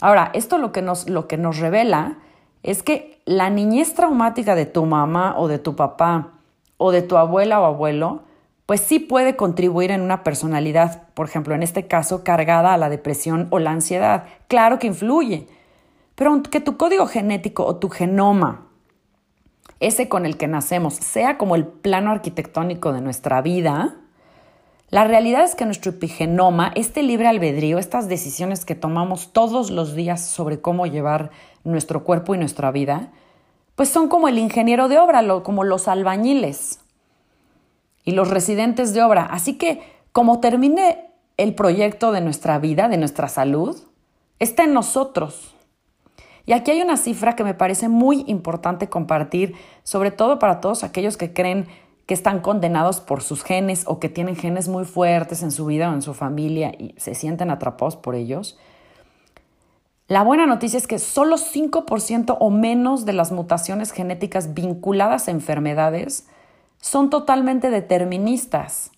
Ahora, 0.00 0.30
esto 0.32 0.56
lo 0.56 0.72
que 0.72 0.80
nos, 0.80 1.06
lo 1.06 1.28
que 1.28 1.36
nos 1.36 1.58
revela 1.58 2.16
es 2.62 2.82
que 2.82 3.20
la 3.26 3.50
niñez 3.50 3.92
traumática 3.92 4.54
de 4.54 4.64
tu 4.64 4.86
mamá 4.86 5.34
o 5.36 5.48
de 5.48 5.58
tu 5.58 5.76
papá 5.76 6.30
o 6.78 6.92
de 6.92 7.02
tu 7.02 7.18
abuela 7.18 7.60
o 7.60 7.66
abuelo 7.66 8.22
pues 8.64 8.80
sí 8.80 9.00
puede 9.00 9.36
contribuir 9.36 9.90
en 9.90 10.00
una 10.00 10.24
personalidad, 10.24 11.08
por 11.12 11.28
ejemplo, 11.28 11.54
en 11.54 11.62
este 11.62 11.86
caso, 11.86 12.24
cargada 12.24 12.72
a 12.72 12.78
la 12.78 12.88
depresión 12.88 13.48
o 13.50 13.58
la 13.58 13.70
ansiedad. 13.70 14.24
Claro 14.48 14.78
que 14.78 14.86
influye, 14.86 15.46
pero 16.14 16.30
aunque 16.30 16.60
tu 16.60 16.78
código 16.78 17.06
genético 17.06 17.66
o 17.66 17.76
tu 17.76 17.90
genoma, 17.90 18.63
ese 19.80 20.08
con 20.08 20.26
el 20.26 20.36
que 20.36 20.46
nacemos, 20.46 20.94
sea 20.94 21.38
como 21.38 21.56
el 21.56 21.66
plano 21.66 22.10
arquitectónico 22.10 22.92
de 22.92 23.00
nuestra 23.00 23.42
vida, 23.42 23.96
la 24.90 25.04
realidad 25.04 25.44
es 25.44 25.56
que 25.56 25.66
nuestro 25.66 25.90
epigenoma, 25.90 26.70
este 26.76 27.02
libre 27.02 27.26
albedrío, 27.26 27.78
estas 27.78 28.08
decisiones 28.08 28.64
que 28.64 28.76
tomamos 28.76 29.32
todos 29.32 29.70
los 29.70 29.94
días 29.94 30.24
sobre 30.24 30.60
cómo 30.60 30.86
llevar 30.86 31.30
nuestro 31.64 32.04
cuerpo 32.04 32.34
y 32.34 32.38
nuestra 32.38 32.70
vida, 32.70 33.10
pues 33.74 33.88
son 33.88 34.08
como 34.08 34.28
el 34.28 34.38
ingeniero 34.38 34.88
de 34.88 34.98
obra, 34.98 35.24
como 35.42 35.64
los 35.64 35.88
albañiles 35.88 36.78
y 38.04 38.12
los 38.12 38.30
residentes 38.30 38.94
de 38.94 39.02
obra. 39.02 39.24
Así 39.24 39.54
que, 39.54 39.82
como 40.12 40.38
termine 40.38 41.10
el 41.38 41.54
proyecto 41.54 42.12
de 42.12 42.20
nuestra 42.20 42.58
vida, 42.58 42.88
de 42.88 42.98
nuestra 42.98 43.28
salud, 43.28 43.76
está 44.38 44.62
en 44.62 44.74
nosotros. 44.74 45.53
Y 46.46 46.52
aquí 46.52 46.70
hay 46.70 46.82
una 46.82 46.96
cifra 46.96 47.36
que 47.36 47.44
me 47.44 47.54
parece 47.54 47.88
muy 47.88 48.24
importante 48.26 48.88
compartir, 48.88 49.54
sobre 49.82 50.10
todo 50.10 50.38
para 50.38 50.60
todos 50.60 50.84
aquellos 50.84 51.16
que 51.16 51.32
creen 51.32 51.66
que 52.06 52.14
están 52.14 52.40
condenados 52.40 53.00
por 53.00 53.22
sus 53.22 53.42
genes 53.42 53.84
o 53.86 53.98
que 53.98 54.10
tienen 54.10 54.36
genes 54.36 54.68
muy 54.68 54.84
fuertes 54.84 55.42
en 55.42 55.50
su 55.50 55.66
vida 55.66 55.90
o 55.90 55.94
en 55.94 56.02
su 56.02 56.12
familia 56.12 56.72
y 56.78 56.94
se 56.98 57.14
sienten 57.14 57.50
atrapados 57.50 57.96
por 57.96 58.14
ellos. 58.14 58.58
La 60.06 60.22
buena 60.22 60.44
noticia 60.44 60.76
es 60.76 60.86
que 60.86 60.98
solo 60.98 61.36
5% 61.36 62.36
o 62.38 62.50
menos 62.50 63.06
de 63.06 63.14
las 63.14 63.32
mutaciones 63.32 63.90
genéticas 63.90 64.52
vinculadas 64.52 65.28
a 65.28 65.30
enfermedades 65.30 66.28
son 66.78 67.08
totalmente 67.08 67.70
deterministas. 67.70 68.90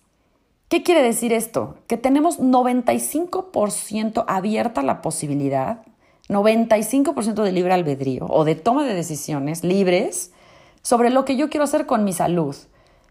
¿Qué 0.67 0.83
quiere 0.83 1.01
decir 1.01 1.31
esto? 1.31 1.77
Que 1.87 1.95
tenemos 1.95 2.41
95% 2.41 4.25
abierta 4.27 4.81
la 4.81 5.01
posibilidad, 5.01 5.86
95% 6.29 7.43
de 7.43 7.51
libre 7.51 7.73
albedrío 7.73 8.25
o 8.29 8.43
de 8.43 8.55
toma 8.55 8.83
de 8.85 8.93
decisiones 8.93 9.63
libres 9.63 10.33
sobre 10.81 11.09
lo 11.09 11.25
que 11.25 11.37
yo 11.37 11.49
quiero 11.49 11.63
hacer 11.63 11.85
con 11.85 12.03
mi 12.03 12.13
salud 12.13 12.55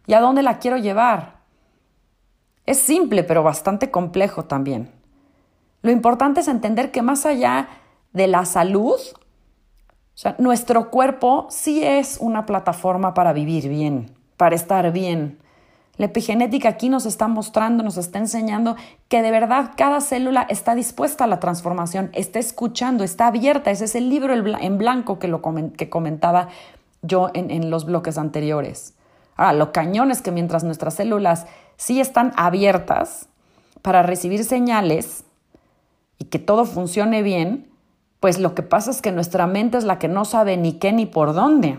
y 0.07 0.15
a 0.15 0.21
dónde 0.21 0.43
la 0.43 0.59
quiero 0.59 0.77
llevar. 0.77 1.37
Es 2.65 2.79
simple, 2.79 3.23
pero 3.23 3.43
bastante 3.43 3.91
complejo 3.91 4.45
también. 4.45 4.91
Lo 5.83 5.91
importante 5.91 6.41
es 6.41 6.49
entender 6.49 6.91
que 6.91 7.03
más 7.03 7.27
allá 7.27 7.69
de 8.13 8.27
la 8.27 8.45
salud, 8.45 8.99
nuestro 10.39 10.91
cuerpo 10.91 11.47
sí 11.51 11.85
es 11.85 12.19
una 12.21 12.47
plataforma 12.47 13.15
para 13.15 13.33
vivir 13.33 13.69
bien 13.69 14.17
para 14.37 14.55
estar 14.55 14.93
bien. 14.93 15.39
La 15.99 16.07
epigenética 16.07 16.69
aquí 16.69 16.91
nos 16.91 17.07
está 17.07 17.27
mostrando, 17.27 17.83
nos 17.83 17.97
está 17.97 18.19
enseñando 18.19 18.77
que 19.09 19.23
de 19.23 19.31
verdad 19.31 19.73
cada 19.77 20.01
célula 20.01 20.47
está 20.51 20.75
dispuesta 20.75 21.25
a 21.25 21.27
la 21.27 21.41
transformación, 21.41 22.11
está 22.13 22.39
escuchando, 22.39 23.03
está 23.03 23.29
abierta. 23.29 23.71
Ese 23.71 23.87
es 23.87 23.95
el 23.95 24.11
libro 24.11 24.35
en 24.35 24.79
blanco 24.79 25.19
que, 25.19 25.29
lo 25.29 25.41
que 25.77 25.89
comentaba 25.89 26.49
yo 27.01 27.31
en, 27.33 27.71
los 27.71 27.87
bloques 27.87 28.19
anteriores. 28.19 28.95
Ahora, 29.37 29.55
lo 29.55 29.73
cañón 29.73 30.11
es 30.11 30.21
que 30.21 30.33
mientras 30.33 30.65
nuestras 30.65 30.95
células 30.95 31.47
sí 31.77 32.01
están 32.01 32.33
abiertas 32.37 33.29
para 33.81 34.03
recibir 34.03 34.45
señales 34.45 35.25
y 36.19 36.27
que 36.27 36.39
todo 36.39 36.65
funcione 36.67 37.23
bien, 37.23 37.71
pues 38.21 38.39
lo 38.39 38.55
que 38.55 38.63
pasa 38.63 38.91
es 38.91 39.01
que 39.01 39.13
nuestra 39.13 39.47
mente 39.47 39.79
es 39.79 39.85
la 39.85 39.99
que 39.99 40.09
no 40.09 40.25
sabe 40.25 40.57
ni 40.57 40.75
qué 40.75 40.93
ni 40.93 41.07
por 41.07 41.33
dónde. 41.33 41.79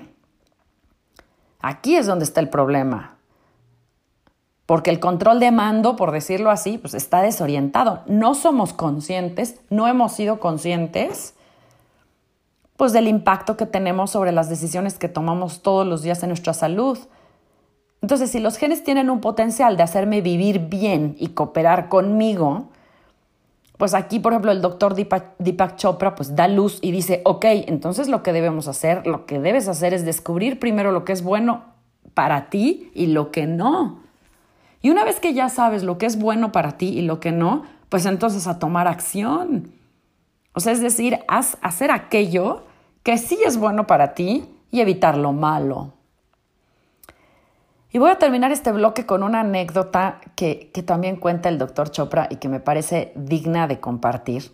Aquí 1.59 1.95
es 1.95 2.05
donde 2.05 2.25
está 2.25 2.39
el 2.39 2.49
problema. 2.49 3.16
Porque 4.67 4.91
el 4.91 4.99
control 4.99 5.39
de 5.39 5.49
mando, 5.49 5.95
por 5.95 6.11
decirlo 6.11 6.51
así, 6.51 6.77
pues 6.77 6.93
está 6.93 7.23
desorientado. 7.23 8.03
No 8.05 8.35
somos 8.35 8.73
conscientes, 8.73 9.59
no 9.71 9.87
hemos 9.87 10.11
sido 10.11 10.39
conscientes 10.39 11.33
pues 12.75 12.93
del 12.93 13.07
impacto 13.07 13.57
que 13.57 13.65
tenemos 13.65 14.11
sobre 14.11 14.31
las 14.31 14.49
decisiones 14.49 14.99
que 14.99 15.09
tomamos 15.09 15.63
todos 15.63 15.87
los 15.87 16.03
días 16.03 16.21
en 16.21 16.29
nuestra 16.29 16.53
salud. 16.53 16.99
Entonces, 18.03 18.29
si 18.29 18.39
los 18.39 18.57
genes 18.57 18.83
tienen 18.83 19.09
un 19.09 19.19
potencial 19.19 19.75
de 19.75 19.83
hacerme 19.83 20.21
vivir 20.21 20.59
bien 20.59 21.15
y 21.17 21.29
cooperar 21.29 21.89
conmigo, 21.89 22.67
pues 23.77 23.93
aquí, 23.93 24.19
por 24.19 24.33
ejemplo, 24.33 24.51
el 24.51 24.61
doctor 24.61 24.95
Deepak, 24.95 25.75
Chopra 25.75 26.13
pues 26.13 26.35
da 26.35 26.47
luz 26.47 26.79
y 26.81 26.91
dice, 26.91 27.21
ok, 27.25 27.45
entonces 27.67 28.07
lo 28.09 28.21
que 28.21 28.33
debemos 28.33 28.67
hacer, 28.67 29.07
lo 29.07 29.25
que 29.25 29.39
debes 29.39 29.67
hacer 29.67 29.93
es 29.93 30.05
descubrir 30.05 30.59
primero 30.59 30.91
lo 30.91 31.05
que 31.05 31.13
es 31.13 31.23
bueno 31.23 31.65
para 32.13 32.49
ti 32.49 32.91
y 32.93 33.07
lo 33.07 33.31
que 33.31 33.47
no. 33.47 34.06
Y 34.87 34.89
una 34.89 35.03
vez 35.03 35.19
que 35.19 35.33
ya 35.33 35.49
sabes 35.49 35.83
lo 35.83 35.97
que 35.97 36.05
es 36.05 36.17
bueno 36.17 36.53
para 36.53 36.77
ti 36.77 36.87
y 36.87 37.01
lo 37.01 37.19
que 37.19 37.33
no, 37.33 37.63
pues 37.89 38.05
entonces 38.05 38.47
a 38.47 38.57
tomar 38.57 38.87
acción. 38.87 39.73
O 40.53 40.61
sea, 40.61 40.71
es 40.71 40.79
decir, 40.79 41.19
haz, 41.27 41.57
hacer 41.61 41.91
aquello 41.91 42.63
que 43.03 43.17
sí 43.17 43.37
es 43.45 43.57
bueno 43.57 43.85
para 43.85 44.13
ti 44.13 44.45
y 44.71 44.79
evitar 44.79 45.17
lo 45.17 45.33
malo. 45.33 45.91
Y 47.91 47.97
voy 47.97 48.11
a 48.11 48.17
terminar 48.17 48.53
este 48.53 48.71
bloque 48.71 49.05
con 49.05 49.23
una 49.23 49.41
anécdota 49.41 50.21
que, 50.35 50.71
también 50.85 51.17
cuenta 51.17 51.49
el 51.49 51.57
doctor 51.57 51.91
Chopra 51.91 52.29
y 52.29 52.37
que 52.37 52.47
me 52.47 52.61
parece 52.61 53.11
digna 53.17 53.67
de 53.67 53.81
compartir, 53.81 54.53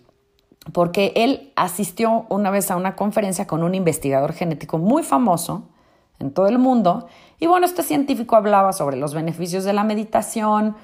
porque 0.74 1.14
él 1.16 1.54
asistió 1.56 2.26
una 2.30 2.50
vez 2.50 2.72
a 2.72 2.76
una 2.76 2.96
conferencia 2.96 3.46
con 3.46 3.62
un 3.62 3.76
investigador 3.76 4.34
genético 4.34 4.80
muy 4.80 5.04
famoso 5.04 5.70
en 6.18 6.34
todo 6.34 6.48
el 6.48 6.58
mundo, 6.58 7.08
y 7.44 7.46
bueno, 7.46 7.66
este 7.66 7.84
científico 7.84 8.38
hablaba 8.38 8.72
sobre 8.72 8.96
los 8.96 9.14
beneficios 9.14 9.66
de 9.66 9.74
la 9.74 9.84
meditación 9.84 10.78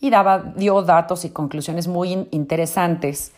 y 0.00 0.10
daba, 0.10 0.42
dio 0.56 0.82
datos 0.82 1.24
y 1.24 1.30
conclusiones 1.30 1.86
muy 1.86 2.26
interesantes 2.32 3.30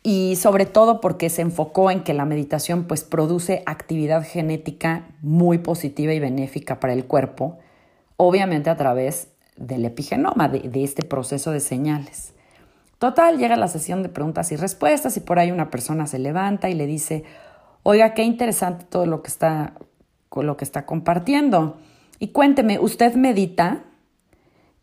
y 0.00 0.36
sobre 0.36 0.66
todo 0.66 1.00
porque 1.00 1.28
se 1.30 1.42
enfocó 1.42 1.90
en 1.90 2.04
que 2.04 2.14
la 2.14 2.24
meditación 2.26 2.84
pues 2.84 3.02
produce 3.02 3.64
actividad 3.66 4.24
genética 4.24 5.08
muy 5.20 5.58
positiva 5.58 6.14
y 6.14 6.20
benéfica 6.20 6.78
para 6.78 6.92
el 6.92 7.06
cuerpo 7.06 7.58
obviamente 8.16 8.70
a 8.70 8.76
través 8.76 9.26
del 9.56 9.84
epigenoma, 9.84 10.48
de, 10.48 10.84
este 10.84 11.02
proceso 11.02 11.50
de 11.50 11.58
señales. 11.58 12.34
Total, 13.00 13.36
llega 13.36 13.56
la 13.56 13.66
sesión 13.66 14.04
de 14.04 14.10
preguntas 14.10 14.52
y 14.52 14.56
respuestas 14.56 15.16
y 15.16 15.20
por 15.20 15.40
ahí 15.40 15.50
una 15.50 15.70
persona 15.70 16.06
se 16.06 16.20
levanta 16.20 16.70
y 16.70 16.74
le 16.74 16.86
dice, 16.86 17.24
oiga, 17.82 18.14
qué 18.14 18.22
interesante 18.22 18.84
todo 18.88 19.06
lo 19.06 19.22
que 19.22 19.28
está, 19.28 19.74
lo 20.36 20.56
que 20.56 20.64
está 20.64 20.86
compartiendo. 20.86 21.78
Y 22.18 22.28
cuénteme, 22.28 22.78
¿usted 22.78 23.14
medita? 23.14 23.84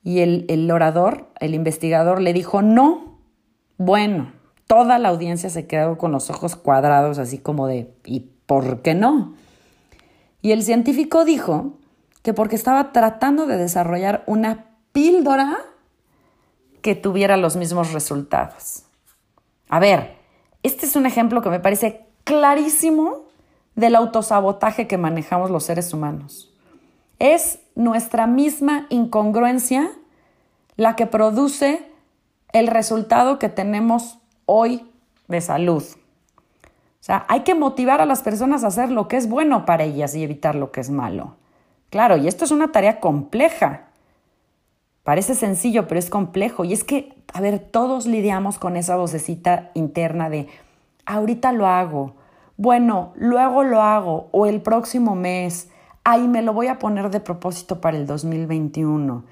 Y 0.03 0.19
el, 0.19 0.45
el 0.49 0.69
orador, 0.71 1.29
el 1.39 1.53
investigador, 1.53 2.21
le 2.21 2.33
dijo, 2.33 2.61
no. 2.61 3.19
Bueno, 3.77 4.33
toda 4.67 4.99
la 4.99 5.09
audiencia 5.09 5.49
se 5.49 5.67
quedó 5.67 5.97
con 5.97 6.11
los 6.11 6.29
ojos 6.29 6.55
cuadrados, 6.55 7.17
así 7.17 7.37
como 7.37 7.67
de, 7.67 7.93
¿y 8.05 8.31
por 8.45 8.81
qué 8.81 8.93
no? 8.93 9.35
Y 10.41 10.51
el 10.51 10.63
científico 10.63 11.25
dijo 11.25 11.77
que 12.21 12.33
porque 12.33 12.55
estaba 12.55 12.91
tratando 12.91 13.47
de 13.47 13.57
desarrollar 13.57 14.23
una 14.27 14.65
píldora 14.91 15.57
que 16.81 16.95
tuviera 16.95 17.37
los 17.37 17.55
mismos 17.55 17.93
resultados. 17.93 18.83
A 19.69 19.79
ver, 19.79 20.15
este 20.63 20.85
es 20.85 20.95
un 20.95 21.05
ejemplo 21.05 21.41
que 21.41 21.49
me 21.49 21.59
parece 21.59 22.05
clarísimo 22.23 23.26
del 23.77 23.95
autosabotaje 23.95 24.87
que 24.87 24.97
manejamos 24.97 25.51
los 25.51 25.63
seres 25.63 25.93
humanos. 25.93 26.51
Es 27.19 27.59
nuestra 27.75 28.27
misma 28.27 28.87
incongruencia 28.89 29.91
la 30.75 30.95
que 30.95 31.05
produce 31.05 31.87
el 32.53 32.67
resultado 32.67 33.39
que 33.39 33.49
tenemos 33.49 34.17
hoy 34.45 34.89
de 35.27 35.41
salud. 35.41 35.83
O 35.83 37.03
sea, 37.07 37.25
hay 37.29 37.41
que 37.41 37.53
motivar 37.53 38.01
a 38.01 38.07
las 38.07 38.23
personas 38.23 38.63
a 38.63 38.67
hacer 38.67 38.89
lo 38.89 39.07
que 39.07 39.15
es 39.15 39.29
bueno 39.29 39.65
para 39.65 39.83
ellas 39.83 40.15
y 40.15 40.23
evitar 40.23 40.55
lo 40.55 40.71
que 40.71 40.81
es 40.81 40.89
malo. 40.89 41.35
Claro, 41.91 42.17
y 42.17 42.27
esto 42.27 42.45
es 42.45 42.51
una 42.51 42.71
tarea 42.71 42.99
compleja. 42.99 43.83
Parece 45.03 45.35
sencillo, 45.35 45.87
pero 45.87 45.99
es 45.99 46.09
complejo. 46.09 46.65
Y 46.65 46.73
es 46.73 46.83
que, 46.83 47.13
a 47.31 47.41
ver, 47.41 47.59
todos 47.59 48.07
lidiamos 48.07 48.57
con 48.57 48.75
esa 48.75 48.95
vocecita 48.97 49.69
interna 49.75 50.29
de, 50.29 50.47
ahorita 51.05 51.51
lo 51.51 51.67
hago, 51.67 52.16
bueno, 52.57 53.13
luego 53.15 53.63
lo 53.63 53.81
hago, 53.83 54.29
o 54.31 54.47
el 54.47 54.61
próximo 54.61 55.15
mes, 55.15 55.69
ay, 56.03 56.27
me 56.27 56.41
lo 56.41 56.53
voy 56.53 56.67
a 56.67 56.79
poner 56.79 57.11
de 57.11 57.19
propósito 57.19 57.79
para 57.79 57.97
el 57.97 58.07
2021. 58.07 59.23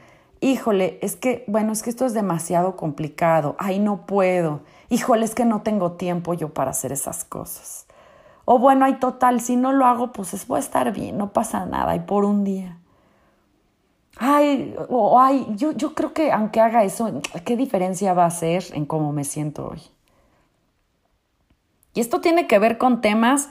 Híjole, 0.42 1.00
es 1.02 1.16
que, 1.16 1.44
bueno, 1.48 1.72
es 1.72 1.82
que 1.82 1.90
esto 1.90 2.06
es 2.06 2.14
demasiado 2.14 2.76
complicado, 2.76 3.56
ay, 3.58 3.80
no 3.80 4.06
puedo. 4.06 4.62
Híjole, 4.90 5.26
es 5.26 5.34
que 5.34 5.44
no 5.46 5.64
tengo 5.64 5.94
tiempo 5.94 6.36
yo 6.36 6.54
para 6.54 6.70
hacer 6.72 6.92
esas 6.92 7.26
cosas. 7.26 7.88
O 8.46 8.60
bueno, 8.60 8.86
hay 8.86 9.00
total, 9.00 9.42
si 9.42 9.56
no 9.56 9.72
lo 9.72 9.86
hago, 9.86 10.12
pues 10.12 10.48
voy 10.48 10.58
a 10.58 10.60
estar 10.60 10.94
bien, 10.94 11.18
no 11.18 11.34
pasa 11.34 11.66
nada, 11.66 11.96
y 11.96 12.02
por 12.02 12.26
un 12.26 12.44
día. 12.44 12.78
Ay, 14.18 14.76
o 14.90 15.20
ay, 15.20 15.48
yo, 15.56 15.72
yo 15.72 15.96
creo 15.96 16.14
que 16.14 16.32
aunque 16.32 16.62
haga 16.62 16.84
eso, 16.84 17.22
¿qué 17.44 17.58
diferencia 17.58 18.14
va 18.14 18.26
a 18.26 18.28
hacer 18.28 18.66
en 18.74 18.86
cómo 18.86 19.12
me 19.12 19.24
siento 19.24 19.68
hoy? 19.68 19.82
Y 21.96 22.02
esto 22.02 22.22
tiene 22.22 22.46
que 22.46 22.60
ver 22.60 22.78
con 22.78 23.02
temas, 23.02 23.50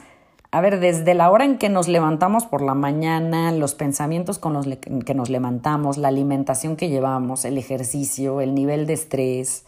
a 0.51 0.61
ver, 0.61 0.79
desde 0.79 1.15
la 1.15 1.29
hora 1.31 1.43
en 1.43 1.57
que 1.57 1.67
nos 1.67 1.87
levantamos 1.87 2.45
por 2.45 2.61
la 2.61 2.75
mañana, 2.75 3.51
los 3.51 3.73
pensamientos 3.73 4.37
con 4.39 4.53
los 4.53 4.67
que 4.67 5.13
nos 5.15 5.29
levantamos, 5.29 5.97
la 5.97 6.07
alimentación 6.07 6.77
que 6.77 6.87
llevamos, 6.87 7.43
el 7.43 7.57
ejercicio, 7.57 8.39
el 8.39 8.55
nivel 8.55 8.85
de 8.85 8.93
estrés, 8.93 9.65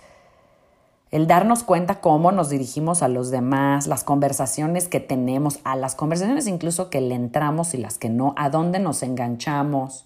el 1.10 1.25
darnos 1.25 1.63
cuenta 1.63 2.01
cómo 2.01 2.31
nos 2.31 2.50
dirigimos 2.50 3.01
a 3.01 3.07
los 3.07 3.31
demás, 3.31 3.88
las 3.88 4.03
conversaciones 4.03 4.88
que 4.88 5.00
tenemos, 5.00 5.60
a 5.63 5.75
las 5.75 5.96
conversaciones 5.96 6.48
incluso 6.48 6.89
que 6.91 7.01
le 7.01 7.15
entramos 7.15 7.74
y 7.74 7.77
las 7.77 7.98
que 7.98 8.10
no, 8.10 8.36
a 8.38 8.50
dónde 8.51 8.79
nos 8.79 9.01
enganchamos 9.03 10.05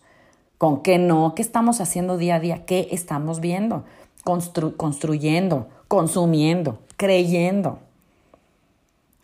con 0.57 0.81
qué 0.81 0.97
no, 0.97 1.33
qué 1.35 1.41
estamos 1.41 1.81
haciendo 1.81 2.17
día 2.17 2.35
a 2.35 2.39
día, 2.39 2.65
qué 2.65 2.87
estamos 2.91 3.41
viendo, 3.41 3.83
construyendo, 4.23 5.67
consumiendo, 5.87 6.79
creyendo. 6.97 7.79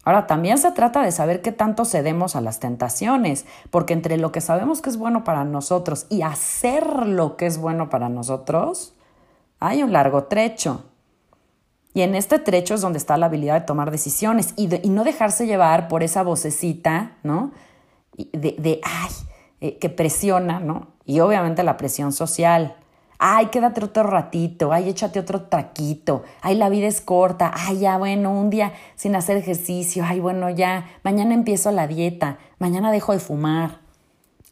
Ahora, 0.08 0.26
también 0.26 0.58
se 0.58 0.72
trata 0.72 1.02
de 1.02 1.12
saber 1.12 1.42
qué 1.42 1.52
tanto 1.52 1.84
cedemos 1.84 2.38
a 2.38 2.40
las 2.40 2.62
tentaciones, 2.62 3.46
porque 3.70 3.92
entre 3.92 4.16
lo 4.16 4.32
que 4.32 4.40
sabemos 4.40 4.82
que 4.82 4.90
es 4.90 4.96
bueno 4.96 5.26
para 5.26 5.44
nosotros 5.44 6.06
y 6.08 6.22
hacer 6.22 7.06
lo 7.06 7.36
que 7.36 7.46
es 7.46 7.58
bueno 7.58 7.90
para 7.90 8.08
nosotros, 8.08 8.94
hay 9.60 9.84
un 9.84 9.92
largo 9.92 10.24
trecho. 10.24 10.86
Y 11.94 12.04
en 12.04 12.16
este 12.16 12.40
trecho 12.40 12.76
es 12.76 12.80
donde 12.80 13.00
está 13.00 13.18
la 13.18 13.26
habilidad 13.26 13.56
de 13.56 13.66
tomar 13.66 13.92
decisiones 13.92 14.54
y, 14.56 14.68
no 14.68 15.04
dejarse 15.04 15.46
llevar 15.46 15.90
por 15.90 16.04
esa 16.04 16.24
vocecita, 16.24 17.18
¿no? 17.24 17.52
De, 18.16 18.56
de 18.58 18.80
ay, 18.86 19.12
eh, 19.60 19.78
que 19.78 19.90
presiona, 19.90 20.62
¿no? 20.62 20.88
Y 21.04 21.20
obviamente 21.20 21.64
la 21.64 21.76
presión 21.76 22.14
social. 22.14 22.78
Ay, 23.20 23.48
quédate 23.48 23.84
otro 23.84 24.04
ratito, 24.04 24.72
ay, 24.72 24.90
échate 24.90 25.20
otro 25.20 25.44
traquito, 25.44 26.24
ay, 26.42 26.56
la 26.56 26.70
vida 26.70 26.86
es 26.86 27.02
corta, 27.02 27.52
ay, 27.56 27.80
ya, 27.80 27.98
bueno, 27.98 28.32
un 28.32 28.52
día 28.52 28.74
sin 28.96 29.16
hacer 29.16 29.38
ejercicio, 29.38 30.04
ay, 30.08 30.20
bueno, 30.20 30.52
ya, 30.52 30.86
mañana 31.02 31.34
empiezo 31.34 31.72
la 31.72 31.88
dieta, 31.88 32.38
mañana 32.60 32.92
dejo 32.92 33.14
de 33.14 33.20
fumar, 33.20 33.80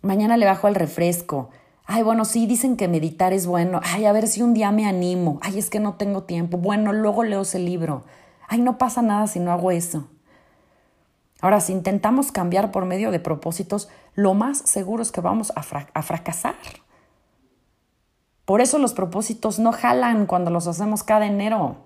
mañana 0.01 0.35
le 0.35 0.47
bajo 0.47 0.67
el 0.67 0.73
refresco, 0.73 1.51
ay, 1.85 2.01
bueno, 2.01 2.25
sí, 2.25 2.47
dicen 2.47 2.75
que 2.75 2.87
meditar 2.87 3.33
es 3.33 3.45
bueno, 3.45 3.81
ay, 3.83 4.05
a 4.05 4.11
ver 4.11 4.27
si 4.27 4.41
un 4.41 4.55
día 4.55 4.71
me 4.71 4.87
animo, 4.87 5.37
ay, 5.43 5.59
es 5.59 5.69
que 5.69 5.79
no 5.79 5.93
tengo 5.93 6.23
tiempo, 6.23 6.57
bueno, 6.57 6.91
luego 6.91 7.23
leo 7.23 7.41
ese 7.41 7.59
libro, 7.59 8.03
ay, 8.47 8.61
no 8.61 8.79
pasa 8.79 9.03
nada 9.03 9.27
si 9.27 9.39
no 9.39 9.51
hago 9.51 9.69
eso. 9.69 10.07
Ahora, 11.41 11.59
si 11.59 11.73
intentamos 11.73 12.31
cambiar 12.31 12.71
por 12.71 12.85
medio 12.85 13.11
de 13.11 13.19
propósitos, 13.19 13.89
lo 14.15 14.33
más 14.33 14.57
seguro 14.57 15.03
es 15.03 15.11
que 15.11 15.21
vamos 15.21 15.53
a, 15.55 15.61
fracasar. 16.01 16.55
Por 18.45 18.61
eso 18.61 18.77
los 18.77 18.93
propósitos 18.93 19.59
no 19.59 19.71
jalan 19.71 20.25
cuando 20.27 20.51
los 20.51 20.67
hacemos 20.67 21.03
cada 21.03 21.25
enero. 21.25 21.77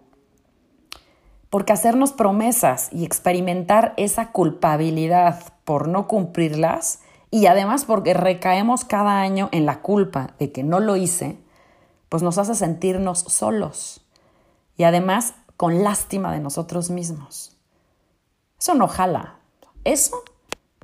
Porque 1.49 1.73
hacernos 1.73 2.11
promesas 2.11 2.89
y 2.91 3.05
experimentar 3.05 3.93
esa 3.97 4.31
culpabilidad 4.31 5.53
por 5.63 5.87
no 5.87 6.07
cumplirlas, 6.07 6.99
y 7.31 7.45
además 7.45 7.85
porque 7.85 8.13
recaemos 8.13 8.85
cada 8.85 9.21
año 9.21 9.49
en 9.51 9.65
la 9.65 9.81
culpa 9.81 10.33
de 10.39 10.51
que 10.51 10.63
no 10.63 10.79
lo 10.79 10.95
hice, 10.95 11.39
pues 12.09 12.23
nos 12.23 12.37
hace 12.37 12.55
sentirnos 12.55 13.19
solos 13.19 14.05
y 14.77 14.83
además 14.83 15.35
con 15.57 15.83
lástima 15.83 16.31
de 16.31 16.39
nosotros 16.39 16.89
mismos. 16.89 17.57
Eso 18.57 18.73
no 18.75 18.87
jala. 18.87 19.39
Eso 19.83 20.23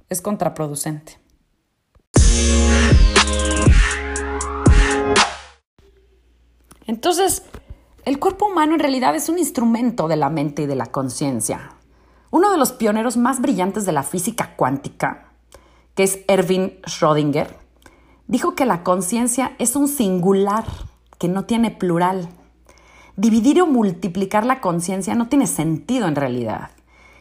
es 0.09 0.21
contraproducente. 0.21 1.17
Entonces, 6.87 7.43
el 8.05 8.19
cuerpo 8.19 8.47
humano 8.47 8.73
en 8.73 8.79
realidad 8.79 9.15
es 9.15 9.29
un 9.29 9.39
instrumento 9.39 10.07
de 10.07 10.15
la 10.15 10.29
mente 10.29 10.63
y 10.63 10.65
de 10.67 10.75
la 10.75 10.87
conciencia. 10.87 11.71
Uno 12.31 12.51
de 12.51 12.57
los 12.57 12.71
pioneros 12.71 13.17
más 13.17 13.41
brillantes 13.41 13.85
de 13.85 13.91
la 13.91 14.03
física 14.03 14.55
cuántica, 14.55 15.31
que 15.95 16.03
es 16.03 16.19
Erwin 16.27 16.79
Schrödinger, 16.83 17.47
dijo 18.27 18.55
que 18.55 18.65
la 18.65 18.83
conciencia 18.83 19.55
es 19.57 19.75
un 19.75 19.87
singular 19.87 20.65
que 21.17 21.27
no 21.27 21.45
tiene 21.45 21.71
plural. 21.71 22.29
Dividir 23.15 23.61
o 23.61 23.67
multiplicar 23.67 24.45
la 24.45 24.61
conciencia 24.61 25.15
no 25.15 25.27
tiene 25.27 25.47
sentido 25.47 26.07
en 26.07 26.15
realidad. 26.15 26.71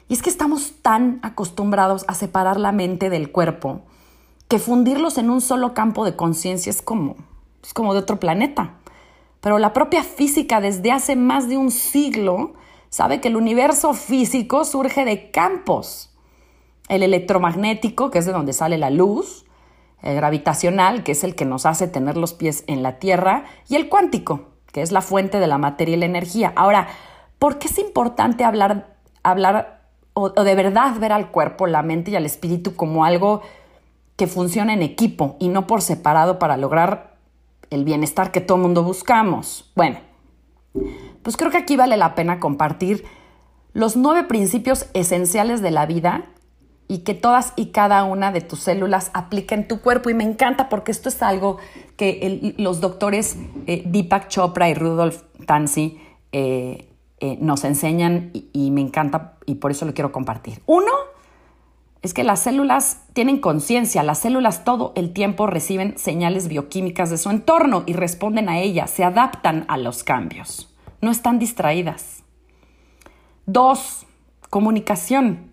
Y 0.08 0.14
es 0.14 0.22
que 0.22 0.30
estamos 0.30 0.74
tan 0.82 1.20
acostumbrados 1.22 2.04
a 2.08 2.14
separar 2.14 2.58
la 2.58 2.72
mente 2.72 3.08
del 3.08 3.30
cuerpo 3.30 3.82
que 4.48 4.58
fundirlos 4.58 5.18
en 5.18 5.30
un 5.30 5.40
solo 5.40 5.74
campo 5.74 6.04
de 6.04 6.16
conciencia 6.16 6.70
es 6.70 6.82
como, 6.82 7.16
es 7.62 7.72
como 7.72 7.94
de 7.94 8.00
otro 8.00 8.20
planeta. 8.20 8.74
Pero 9.44 9.58
la 9.58 9.74
propia 9.74 10.02
física 10.02 10.62
desde 10.62 10.90
hace 10.90 11.16
más 11.16 11.50
de 11.50 11.58
un 11.58 11.70
siglo 11.70 12.54
sabe 12.88 13.20
que 13.20 13.28
el 13.28 13.36
universo 13.36 13.92
físico 13.92 14.64
surge 14.64 15.04
de 15.04 15.30
campos. 15.30 16.16
El 16.88 17.02
electromagnético, 17.02 18.10
que 18.10 18.20
es 18.20 18.24
de 18.24 18.32
donde 18.32 18.54
sale 18.54 18.78
la 18.78 18.88
luz, 18.88 19.44
el 20.00 20.16
gravitacional, 20.16 21.02
que 21.02 21.12
es 21.12 21.24
el 21.24 21.34
que 21.34 21.44
nos 21.44 21.66
hace 21.66 21.88
tener 21.88 22.16
los 22.16 22.32
pies 22.32 22.64
en 22.68 22.82
la 22.82 22.98
Tierra, 22.98 23.44
y 23.68 23.76
el 23.76 23.90
cuántico, 23.90 24.52
que 24.72 24.80
es 24.80 24.92
la 24.92 25.02
fuente 25.02 25.38
de 25.38 25.46
la 25.46 25.58
materia 25.58 25.94
y 25.94 25.98
la 25.98 26.06
energía. 26.06 26.54
Ahora, 26.56 26.88
¿por 27.38 27.58
qué 27.58 27.68
es 27.68 27.78
importante 27.78 28.44
hablar, 28.44 28.96
hablar 29.22 29.82
o, 30.14 30.30
de 30.30 30.54
verdad 30.54 30.98
ver 30.98 31.12
al 31.12 31.30
cuerpo, 31.30 31.66
la 31.66 31.82
mente 31.82 32.12
y 32.12 32.16
al 32.16 32.24
espíritu 32.24 32.76
como 32.76 33.04
algo 33.04 33.42
que 34.16 34.26
funciona 34.26 34.72
en 34.72 34.80
equipo 34.80 35.36
y 35.38 35.48
no 35.48 35.66
por 35.66 35.82
separado 35.82 36.38
para 36.38 36.56
lograr 36.56 37.13
el 37.70 37.84
bienestar 37.84 38.32
que 38.32 38.40
todo 38.40 38.58
mundo 38.58 38.82
buscamos. 38.82 39.72
Bueno, 39.74 39.98
pues 41.22 41.36
creo 41.36 41.50
que 41.50 41.58
aquí 41.58 41.76
vale 41.76 41.96
la 41.96 42.14
pena 42.14 42.40
compartir 42.40 43.04
los 43.72 43.96
nueve 43.96 44.24
principios 44.24 44.86
esenciales 44.94 45.60
de 45.60 45.70
la 45.70 45.86
vida 45.86 46.26
y 46.86 46.98
que 46.98 47.14
todas 47.14 47.52
y 47.56 47.66
cada 47.66 48.04
una 48.04 48.30
de 48.30 48.40
tus 48.40 48.60
células 48.60 49.10
apliquen 49.14 49.66
tu 49.66 49.80
cuerpo. 49.80 50.10
Y 50.10 50.14
me 50.14 50.24
encanta 50.24 50.68
porque 50.68 50.92
esto 50.92 51.08
es 51.08 51.22
algo 51.22 51.58
que 51.96 52.54
los 52.58 52.80
doctores 52.80 53.36
eh, 53.66 53.82
Deepak 53.86 54.28
Chopra 54.28 54.68
y 54.68 54.74
Rudolf 54.74 55.22
Tansi 55.46 55.98
eh, 56.32 56.88
eh, 57.20 57.38
nos 57.40 57.64
enseñan 57.64 58.30
y, 58.32 58.70
me 58.70 58.80
encanta 58.80 59.38
y 59.46 59.56
por 59.56 59.70
eso 59.70 59.86
lo 59.86 59.94
quiero 59.94 60.12
compartir. 60.12 60.60
Uno 60.66 60.92
es 62.04 62.12
que 62.12 62.22
las 62.22 62.42
células 62.42 63.00
tienen 63.14 63.38
conciencia, 63.40 64.02
las 64.02 64.18
células 64.18 64.62
todo 64.62 64.92
el 64.94 65.14
tiempo 65.14 65.46
reciben 65.46 65.96
señales 65.96 66.48
bioquímicas 66.48 67.08
de 67.08 67.16
su 67.16 67.30
entorno 67.30 67.82
y 67.86 67.94
responden 67.94 68.50
a 68.50 68.60
ellas, 68.60 68.90
se 68.90 69.04
adaptan 69.04 69.64
a 69.68 69.78
los 69.78 70.04
cambios, 70.04 70.72
no 71.00 71.10
están 71.10 71.38
distraídas. 71.38 72.22
Dos, 73.46 74.06
comunicación. 74.50 75.50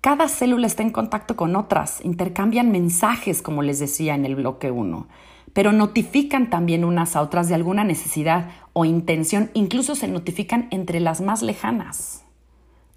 Cada 0.00 0.28
célula 0.28 0.66
está 0.66 0.82
en 0.82 0.90
contacto 0.90 1.36
con 1.36 1.54
otras, 1.54 2.04
intercambian 2.04 2.72
mensajes, 2.72 3.40
como 3.40 3.62
les 3.62 3.78
decía 3.78 4.16
en 4.16 4.24
el 4.24 4.34
bloque 4.34 4.72
1 4.72 5.06
pero 5.52 5.70
notifican 5.70 6.50
también 6.50 6.84
unas 6.84 7.14
a 7.14 7.22
otras 7.22 7.48
de 7.48 7.54
alguna 7.54 7.84
necesidad 7.84 8.50
o 8.72 8.84
intención, 8.84 9.50
incluso 9.54 9.94
se 9.94 10.08
notifican 10.08 10.66
entre 10.72 10.98
las 10.98 11.20
más 11.20 11.42
lejanas. 11.42 12.24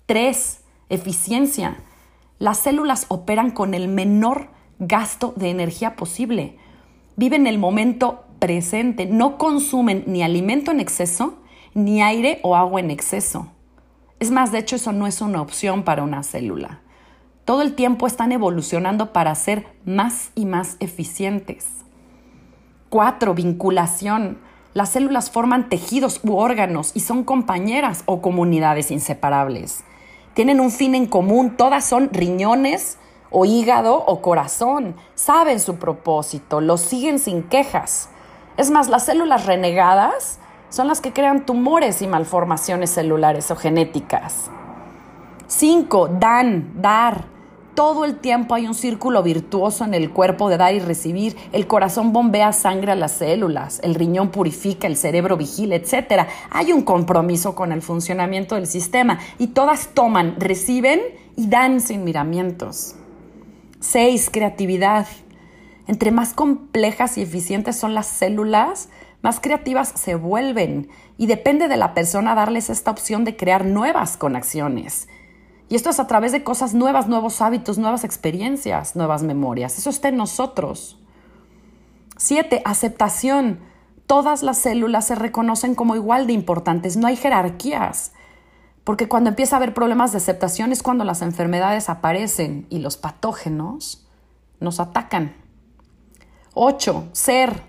Tres, 0.07 0.62
eficiencia. 0.89 1.77
Las 2.39 2.60
células 2.60 3.06
operan 3.08 3.52
con 3.52 3.73
el 3.73 3.88
menor 3.88 4.50
gasto 4.80 5.34
de 5.36 5.50
energía 5.50 5.95
posible. 5.95 6.58
viven 7.15 7.47
el 7.47 7.58
momento 7.58 8.26
presente, 8.38 9.08
no 9.08 9.39
consumen 9.39 10.04
ni 10.06 10.21
alimento 10.21 10.69
en 10.69 10.80
exceso, 10.80 11.39
ni 11.73 12.04
aire 12.04 12.39
o 12.43 12.56
agua 12.56 12.80
en 12.80 12.91
exceso. 12.91 13.47
Es 14.19 14.30
más, 14.30 14.52
de 14.52 14.60
hecho, 14.60 14.76
eso 14.76 14.91
no 14.91 15.08
es 15.08 15.21
una 15.21 15.41
opción 15.41 15.82
para 15.82 16.04
una 16.04 16.21
célula. 16.21 16.82
Todo 17.43 17.63
el 17.63 17.73
tiempo 17.73 18.06
están 18.06 18.32
evolucionando 18.32 19.13
para 19.13 19.34
ser 19.34 19.65
más 19.86 20.32
y 20.36 20.45
más 20.45 20.78
eficientes. 20.80 21.67
Cuatro, 22.89 23.34
vinculación. 23.34 24.38
Las 24.73 24.89
células 24.89 25.32
forman 25.32 25.69
tejidos 25.69 26.19
u 26.23 26.36
órganos 26.36 26.91
y 26.93 27.00
son 27.00 27.23
compañeras 27.23 28.04
o 28.06 28.21
comunidades 28.21 28.91
inseparables. 28.91 29.84
Tienen 30.38 30.60
un 30.60 30.69
fin 30.69 30.93
en 30.93 31.08
común, 31.08 31.58
todas 31.58 31.84
son 31.84 32.12
riñones 32.13 33.00
o 33.32 33.45
hígado 33.45 33.95
o 33.95 34.21
corazón. 34.21 34.95
Saben 35.15 35.60
su 35.60 35.78
propósito, 35.78 36.62
lo 36.62 36.78
siguen 36.78 37.17
sin 37.17 37.41
quejas. 37.41 38.10
Es 38.56 38.69
más, 38.69 38.88
las 38.88 39.06
células 39.06 39.47
renegadas 39.47 40.38
son 40.69 40.88
las 40.88 41.02
que 41.02 41.12
crean 41.12 41.47
tumores 41.47 42.04
y 42.04 42.08
malformaciones 42.08 42.91
celulares 42.91 43.50
o 43.50 43.56
genéticas. 43.56 44.52
5. 45.47 46.08
Dan, 46.19 46.71
dar. 46.84 47.26
Todo 47.77 48.05
el 48.05 48.15
tiempo 48.15 48.55
hay 48.55 48.65
un 48.65 48.73
círculo 48.73 49.21
virtuoso 49.21 49.85
en 49.85 49.93
el 49.93 50.09
cuerpo 50.09 50.49
de 50.49 50.57
dar 50.57 50.73
y 50.73 50.79
recibir. 50.79 51.35
El 51.51 51.67
corazón 51.67 52.11
bombea 52.11 52.51
sangre 52.51 52.93
a 52.93 52.95
las 52.95 53.11
células, 53.11 53.79
el 53.83 53.93
riñón 53.93 54.29
purifica, 54.29 54.87
el 54.87 54.97
cerebro 54.97 55.37
vigila, 55.37 55.75
etc. 55.75 56.27
Hay 56.49 56.73
un 56.73 56.81
compromiso 56.81 57.53
con 57.53 57.71
el 57.71 57.83
funcionamiento 57.83 58.55
del 58.55 58.65
sistema 58.65 59.19
y 59.37 59.49
todas 59.49 59.89
toman, 59.89 60.37
reciben 60.39 61.01
y 61.35 61.49
dan 61.49 61.79
sin 61.79 62.03
miramientos. 62.03 62.95
6. 63.81 64.31
Creatividad. 64.31 65.05
Entre 65.85 66.09
más 66.09 66.33
complejas 66.33 67.19
y 67.19 67.21
eficientes 67.21 67.75
son 67.75 67.93
las 67.93 68.07
células, 68.07 68.89
más 69.21 69.39
creativas 69.39 69.93
se 69.95 70.15
vuelven 70.15 70.89
y 71.19 71.27
depende 71.27 71.67
de 71.67 71.77
la 71.77 71.93
persona 71.93 72.33
darles 72.33 72.71
esta 72.71 72.89
opción 72.89 73.23
de 73.23 73.37
crear 73.37 73.65
nuevas 73.65 74.17
conexiones. 74.17 75.07
Y 75.69 75.75
esto 75.75 75.89
es 75.89 75.99
a 75.99 76.08
través 76.08 76.32
de 76.32 76.43
cosas 76.43 76.73
nuevas, 76.73 77.08
nuevos 77.08 77.41
hábitos, 77.41 77.77
nuevas 77.77 78.03
experiencias, 78.03 78.95
nuevas 78.95 79.23
memorias. 79.23 79.77
Eso 79.77 79.89
está 79.89 80.08
en 80.08 80.17
nosotros. 80.17 80.97
Siete, 82.17 82.62
aceptación. 82.63 83.60
Todas 84.06 84.43
las 84.43 84.58
células 84.58 85.06
se 85.06 85.15
reconocen 85.15 85.75
como 85.75 85.95
igual 85.95 86.25
de 86.25 86.34
importantes. 86.34 86.95
No 86.95 87.08
hay 87.08 87.17
jerarquías. 87.17 88.13
Porque 88.86 89.10
cuando 89.10 89.30
empieza 89.30 89.56
a 89.56 89.58
haber 89.58 89.73
problemas 89.73 90.13
de 90.13 90.19
aceptación 90.19 90.71
es 90.71 90.82
cuando 90.82 91.03
las 91.03 91.21
enfermedades 91.21 91.89
aparecen 91.89 92.65
y 92.69 92.80
los 92.80 92.95
patógenos 92.95 94.08
nos 94.62 94.80
atacan. 94.80 95.36
Ocho, 96.53 97.10
ser. 97.12 97.63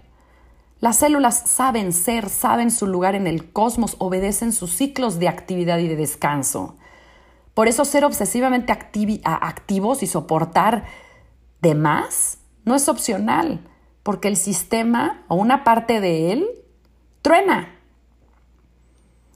Las 0.78 0.98
células 0.98 1.36
saben 1.46 1.92
ser, 1.92 2.28
saben 2.28 2.70
su 2.70 2.86
lugar 2.86 3.16
en 3.16 3.26
el 3.26 3.52
cosmos, 3.52 3.96
obedecen 3.98 4.52
sus 4.52 4.70
ciclos 4.70 5.18
de 5.18 5.28
actividad 5.28 5.78
y 5.78 5.88
de 5.88 5.96
descanso. 5.96 6.76
Por 7.58 7.66
eso 7.66 7.84
ser 7.84 8.04
obsesivamente 8.04 8.72
activos 8.72 10.04
y 10.04 10.06
soportar 10.06 10.84
de 11.60 11.74
más 11.74 12.38
no 12.64 12.76
es 12.76 12.88
opcional, 12.88 13.66
porque 14.04 14.28
el 14.28 14.36
sistema 14.36 15.24
o 15.26 15.34
una 15.34 15.64
parte 15.64 16.00
de 16.00 16.30
él 16.30 16.46
truena. 17.20 17.74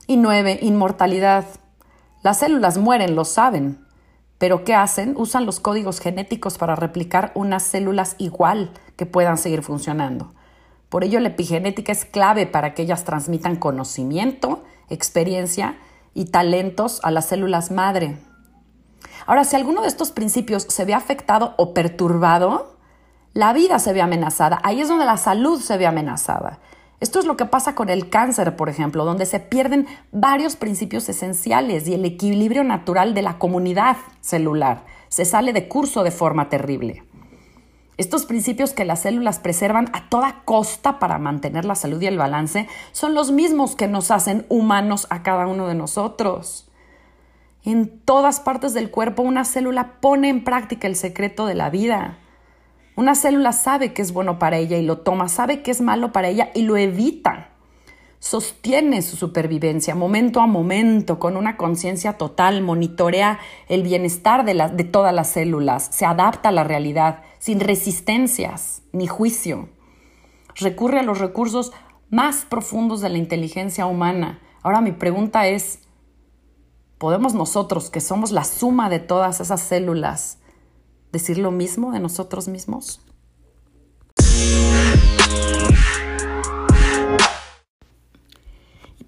Y 0.07 0.15
nueve, 0.15 0.57
inmortalidad. 0.61 1.43
Las 2.21 2.39
células 2.39 2.77
mueren, 2.77 3.13
lo 3.13 3.25
saben. 3.25 3.85
Pero 4.37 4.63
¿qué 4.63 4.73
hacen? 4.73 5.15
Usan 5.17 5.45
los 5.45 5.59
códigos 5.59 5.99
genéticos 5.99 6.57
para 6.57 6.77
replicar 6.77 7.33
unas 7.35 7.63
células 7.63 8.15
igual 8.19 8.71
que 8.95 9.05
puedan 9.05 9.37
seguir 9.37 9.63
funcionando. 9.63 10.33
Por 10.87 11.03
ello 11.03 11.19
la 11.19 11.27
epigenética 11.27 11.91
es 11.91 12.05
clave 12.05 12.47
para 12.47 12.73
que 12.73 12.83
ellas 12.83 13.03
transmitan 13.03 13.57
conocimiento, 13.57 14.63
experiencia 14.87 15.75
y 16.13 16.25
talentos 16.25 16.99
a 17.03 17.11
las 17.11 17.27
células 17.27 17.71
madre. 17.71 18.17
Ahora, 19.25 19.43
si 19.43 19.55
alguno 19.55 19.81
de 19.81 19.87
estos 19.87 20.11
principios 20.11 20.63
se 20.63 20.85
ve 20.85 20.93
afectado 20.93 21.53
o 21.57 21.73
perturbado, 21.73 22.77
la 23.33 23.53
vida 23.53 23.79
se 23.79 23.93
ve 23.93 24.01
amenazada. 24.01 24.59
Ahí 24.63 24.81
es 24.81 24.89
donde 24.89 25.05
la 25.05 25.17
salud 25.17 25.59
se 25.59 25.77
ve 25.77 25.87
amenazada. 25.87 26.59
Esto 26.99 27.19
es 27.19 27.25
lo 27.25 27.35
que 27.35 27.45
pasa 27.45 27.75
con 27.75 27.89
el 27.89 28.09
cáncer, 28.09 28.55
por 28.55 28.69
ejemplo, 28.69 29.03
donde 29.03 29.25
se 29.25 29.39
pierden 29.39 29.87
varios 30.11 30.55
principios 30.55 31.09
esenciales 31.09 31.87
y 31.87 31.95
el 31.95 32.05
equilibrio 32.05 32.63
natural 32.63 33.13
de 33.13 33.21
la 33.21 33.39
comunidad 33.39 33.97
celular. 34.21 34.85
Se 35.09 35.25
sale 35.25 35.51
de 35.51 35.67
curso 35.67 36.03
de 36.03 36.11
forma 36.11 36.47
terrible. 36.47 37.03
Estos 37.97 38.25
principios 38.25 38.73
que 38.73 38.85
las 38.85 39.01
células 39.01 39.39
preservan 39.39 39.89
a 39.93 40.09
toda 40.09 40.41
costa 40.45 40.97
para 40.97 41.19
mantener 41.19 41.63
la 41.63 41.75
salud 41.75 42.01
y 42.01 42.07
el 42.07 42.17
balance 42.17 42.67
son 42.91 43.13
los 43.13 43.31
mismos 43.31 43.75
que 43.75 43.87
nos 43.87 44.09
hacen 44.09 44.45
humanos 44.49 45.05
a 45.11 45.21
cada 45.21 45.45
uno 45.45 45.67
de 45.67 45.75
nosotros. 45.75 46.67
En 47.63 47.99
todas 47.99 48.39
partes 48.39 48.73
del 48.73 48.89
cuerpo 48.89 49.21
una 49.21 49.45
célula 49.45 49.99
pone 50.01 50.29
en 50.29 50.43
práctica 50.43 50.87
el 50.87 50.95
secreto 50.95 51.45
de 51.45 51.55
la 51.55 51.69
vida. 51.69 52.17
Una 52.95 53.15
célula 53.15 53.53
sabe 53.53 53.93
que 53.93 54.01
es 54.01 54.11
bueno 54.11 54.39
para 54.39 54.57
ella 54.57 54.77
y 54.77 54.85
lo 54.85 54.99
toma, 54.99 55.29
sabe 55.29 55.61
que 55.61 55.71
es 55.71 55.79
malo 55.79 56.11
para 56.11 56.29
ella 56.29 56.49
y 56.55 56.63
lo 56.63 56.77
evita. 56.77 57.52
Sostiene 58.23 59.01
su 59.01 59.17
supervivencia 59.17 59.95
momento 59.95 60.39
a 60.39 60.47
momento 60.47 61.19
con 61.19 61.35
una 61.35 61.57
conciencia 61.57 62.13
total, 62.13 62.61
monitorea 62.61 63.37
el 63.67 63.83
bienestar 63.83 64.45
de, 64.45 64.53
de 64.53 64.83
todas 64.85 65.13
las 65.13 65.27
células, 65.31 65.89
se 65.91 66.05
adapta 66.05 66.47
a 66.47 66.51
la 66.53 66.63
realidad 66.63 67.19
sin 67.37 67.59
resistencias 67.59 68.81
ni 68.93 69.07
juicio. 69.07 69.67
Recurre 70.55 70.99
a 70.99 71.03
los 71.03 71.19
recursos 71.19 71.73
más 72.09 72.45
profundos 72.45 73.01
de 73.01 73.09
la 73.09 73.17
inteligencia 73.17 73.87
humana. 73.87 74.39
Ahora 74.61 74.79
mi 74.79 74.93
pregunta 74.93 75.47
es, 75.47 75.79
¿podemos 76.99 77.33
nosotros, 77.33 77.89
que 77.89 77.99
somos 77.99 78.31
la 78.31 78.45
suma 78.45 78.89
de 78.89 78.99
todas 78.99 79.41
esas 79.41 79.59
células, 79.59 80.37
decir 81.11 81.39
lo 81.39 81.51
mismo 81.51 81.91
de 81.91 81.99
nosotros 81.99 82.47
mismos? 82.47 83.01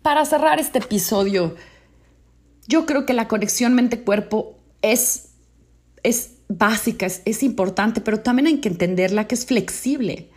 Para 0.06 0.24
cerrar 0.24 0.60
este 0.60 0.78
episodio, 0.78 1.56
yo 2.68 2.86
creo 2.86 3.08
que 3.08 3.14
la 3.14 3.28
conexión 3.28 3.74
mente-cuerpo 3.74 4.56
es, 4.84 5.30
es 6.04 6.34
básica, 6.48 7.08
es, 7.08 7.42
importante, 7.42 8.02
pero 8.02 8.20
también 8.20 8.46
hay 8.46 8.60
que 8.60 8.70
entenderla 8.70 9.26
que 9.26 9.34
es 9.34 9.48
flexible, 9.48 10.30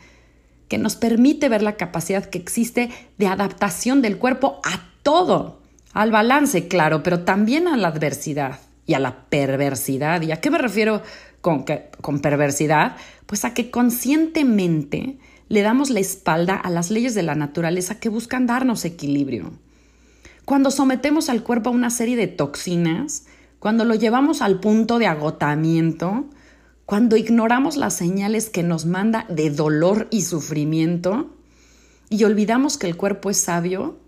que 0.69 0.79
nos 0.79 0.97
permite 0.97 1.51
ver 1.51 1.61
la 1.61 1.77
capacidad 1.77 2.25
que 2.25 2.39
existe 2.39 2.89
de 3.19 3.27
adaptación 3.27 4.01
del 4.01 4.17
cuerpo 4.17 4.59
a 4.65 4.89
todo, 5.03 5.61
al 5.93 6.13
balance, 6.13 6.67
claro, 6.67 7.03
pero 7.03 7.25
también 7.25 7.69
a 7.69 7.77
la 7.77 7.89
adversidad 7.89 8.61
y 8.87 8.95
a 8.95 8.99
la 8.99 9.27
perversidad. 9.29 10.23
¿Y 10.23 10.33
a 10.33 10.41
qué 10.41 10.51
me 10.51 10.57
refiero 10.57 11.03
con, 11.43 11.67
con 12.01 12.21
perversidad? 12.21 12.97
Pues 13.27 13.45
a 13.45 13.53
que 13.53 13.71
conscientemente 13.71 15.19
le 15.49 15.63
damos 15.63 15.91
la 15.91 16.01
espalda 16.01 16.55
a 16.55 16.71
las 16.71 16.91
leyes 16.91 17.15
de 17.15 17.23
la 17.23 17.35
naturaleza 17.35 17.99
que 17.99 18.09
buscan 18.09 18.47
darnos 18.47 18.85
equilibrio. 18.85 19.53
Cuando 20.45 20.71
sometemos 20.71 21.29
al 21.29 21.43
cuerpo 21.43 21.71
a 21.71 21.73
una 21.73 21.91
serie 21.91 22.17
de 22.17 22.27
toxinas, 22.27 23.27
cuando 23.59 23.85
lo 23.85 23.95
llevamos 23.95 24.41
al 24.41 24.61
punto 24.61 24.99
de 24.99 25.07
agotamiento, 25.07 26.27
cuando 26.87 27.17
ignoramos 27.17 27.77
las 27.77 27.95
señales 27.95 28.49
que 28.49 28.63
nos 28.63 28.87
manda 28.87 29.27
de 29.29 29.51
dolor 29.51 30.09
y 30.11 30.23
sufrimiento 30.23 31.35
y 32.09 32.25
olvidamos 32.25 32.79
que 32.79 32.87
el 32.87 32.97
cuerpo 32.97 33.29
es 33.29 33.37
sabio, 33.37 33.99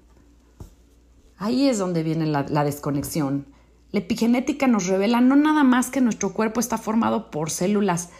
ahí 1.37 1.69
es 1.69 1.79
donde 1.79 2.03
viene 2.03 2.27
la, 2.27 2.65
desconexión. 2.65 3.47
La 3.93 4.01
epigenética 4.01 4.67
nos 4.67 4.87
revela 4.87 5.21
no 5.21 5.37
nada 5.37 5.65
más 5.65 5.91
que 5.91 6.01
nuestro 6.01 6.33
cuerpo 6.33 6.61
está 6.61 6.79
formado 6.79 7.31
por 7.31 7.51
células 7.51 8.11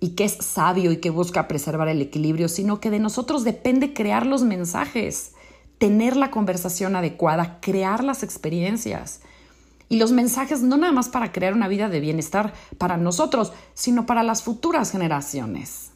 y 0.00 0.10
que 0.10 0.24
es 0.24 0.36
sabio 0.40 0.92
y 0.92 0.98
que 0.98 1.10
busca 1.10 1.48
preservar 1.48 1.88
el 1.88 2.00
equilibrio, 2.00 2.48
sino 2.48 2.80
que 2.80 2.90
de 2.90 3.00
nosotros 3.00 3.44
depende 3.44 3.94
crear 3.94 4.26
los 4.26 4.42
mensajes, 4.42 5.32
tener 5.78 6.16
la 6.16 6.30
conversación 6.30 6.96
adecuada, 6.96 7.58
crear 7.60 8.04
las 8.04 8.22
experiencias. 8.22 9.20
Y 9.88 9.98
los 9.98 10.12
mensajes 10.12 10.60
no 10.62 10.76
nada 10.76 10.92
más 10.92 11.08
para 11.08 11.32
crear 11.32 11.54
una 11.54 11.68
vida 11.68 11.88
de 11.88 12.00
bienestar 12.00 12.52
para 12.76 12.96
nosotros, 12.96 13.52
sino 13.74 14.06
para 14.06 14.22
las 14.22 14.42
futuras 14.42 14.90
generaciones. 14.90 15.92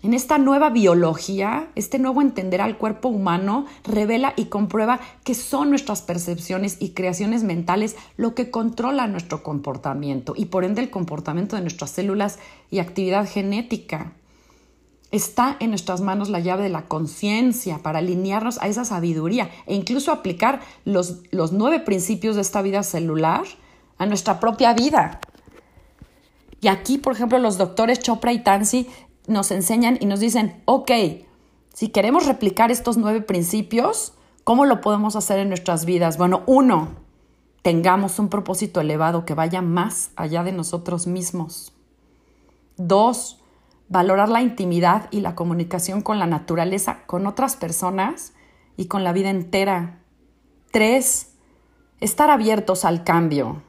En 0.00 0.14
esta 0.14 0.38
nueva 0.38 0.70
biología, 0.70 1.70
este 1.74 1.98
nuevo 1.98 2.22
entender 2.22 2.60
al 2.60 2.78
cuerpo 2.78 3.08
humano 3.08 3.66
revela 3.82 4.32
y 4.36 4.44
comprueba 4.44 5.00
que 5.24 5.34
son 5.34 5.70
nuestras 5.70 6.02
percepciones 6.02 6.76
y 6.78 6.90
creaciones 6.90 7.42
mentales 7.42 7.96
lo 8.16 8.36
que 8.36 8.52
controla 8.52 9.08
nuestro 9.08 9.42
comportamiento 9.42 10.34
y 10.36 10.46
por 10.46 10.64
ende 10.64 10.82
el 10.82 10.90
comportamiento 10.90 11.56
de 11.56 11.62
nuestras 11.62 11.90
células 11.90 12.38
y 12.70 12.78
actividad 12.78 13.28
genética. 13.28 14.12
Está 15.10 15.56
en 15.58 15.70
nuestras 15.70 16.00
manos 16.00 16.28
la 16.28 16.38
llave 16.38 16.62
de 16.62 16.68
la 16.68 16.86
conciencia 16.86 17.78
para 17.78 17.98
alinearnos 17.98 18.62
a 18.62 18.68
esa 18.68 18.84
sabiduría 18.84 19.50
e 19.66 19.74
incluso 19.74 20.12
aplicar 20.12 20.60
los, 20.84 21.22
los 21.32 21.50
nueve 21.50 21.80
principios 21.80 22.36
de 22.36 22.42
esta 22.42 22.62
vida 22.62 22.84
celular 22.84 23.42
a 23.96 24.06
nuestra 24.06 24.38
propia 24.38 24.74
vida. 24.74 25.18
Y 26.60 26.68
aquí, 26.68 26.98
por 26.98 27.14
ejemplo, 27.14 27.38
los 27.38 27.56
doctores 27.56 28.00
Chopra 28.00 28.32
y 28.32 28.40
Tansi 28.42 28.88
nos 29.28 29.50
enseñan 29.50 29.98
y 30.00 30.06
nos 30.06 30.20
dicen, 30.20 30.60
ok, 30.64 30.90
si 31.72 31.88
queremos 31.90 32.26
replicar 32.26 32.72
estos 32.72 32.96
nueve 32.96 33.20
principios, 33.20 34.14
¿cómo 34.42 34.64
lo 34.64 34.80
podemos 34.80 35.14
hacer 35.14 35.38
en 35.38 35.48
nuestras 35.48 35.84
vidas? 35.84 36.18
Bueno, 36.18 36.42
uno, 36.46 36.88
tengamos 37.62 38.18
un 38.18 38.28
propósito 38.28 38.80
elevado 38.80 39.24
que 39.24 39.34
vaya 39.34 39.62
más 39.62 40.10
allá 40.16 40.42
de 40.42 40.52
nosotros 40.52 41.06
mismos. 41.06 41.72
Dos, 42.76 43.38
valorar 43.88 44.28
la 44.28 44.42
intimidad 44.42 45.08
y 45.10 45.20
la 45.20 45.34
comunicación 45.34 46.00
con 46.00 46.18
la 46.18 46.26
naturaleza, 46.26 47.00
con 47.06 47.26
otras 47.26 47.56
personas 47.56 48.32
y 48.76 48.86
con 48.86 49.04
la 49.04 49.12
vida 49.12 49.30
entera. 49.30 50.00
Tres, 50.70 51.34
estar 52.00 52.30
abiertos 52.30 52.84
al 52.84 53.04
cambio. 53.04 53.62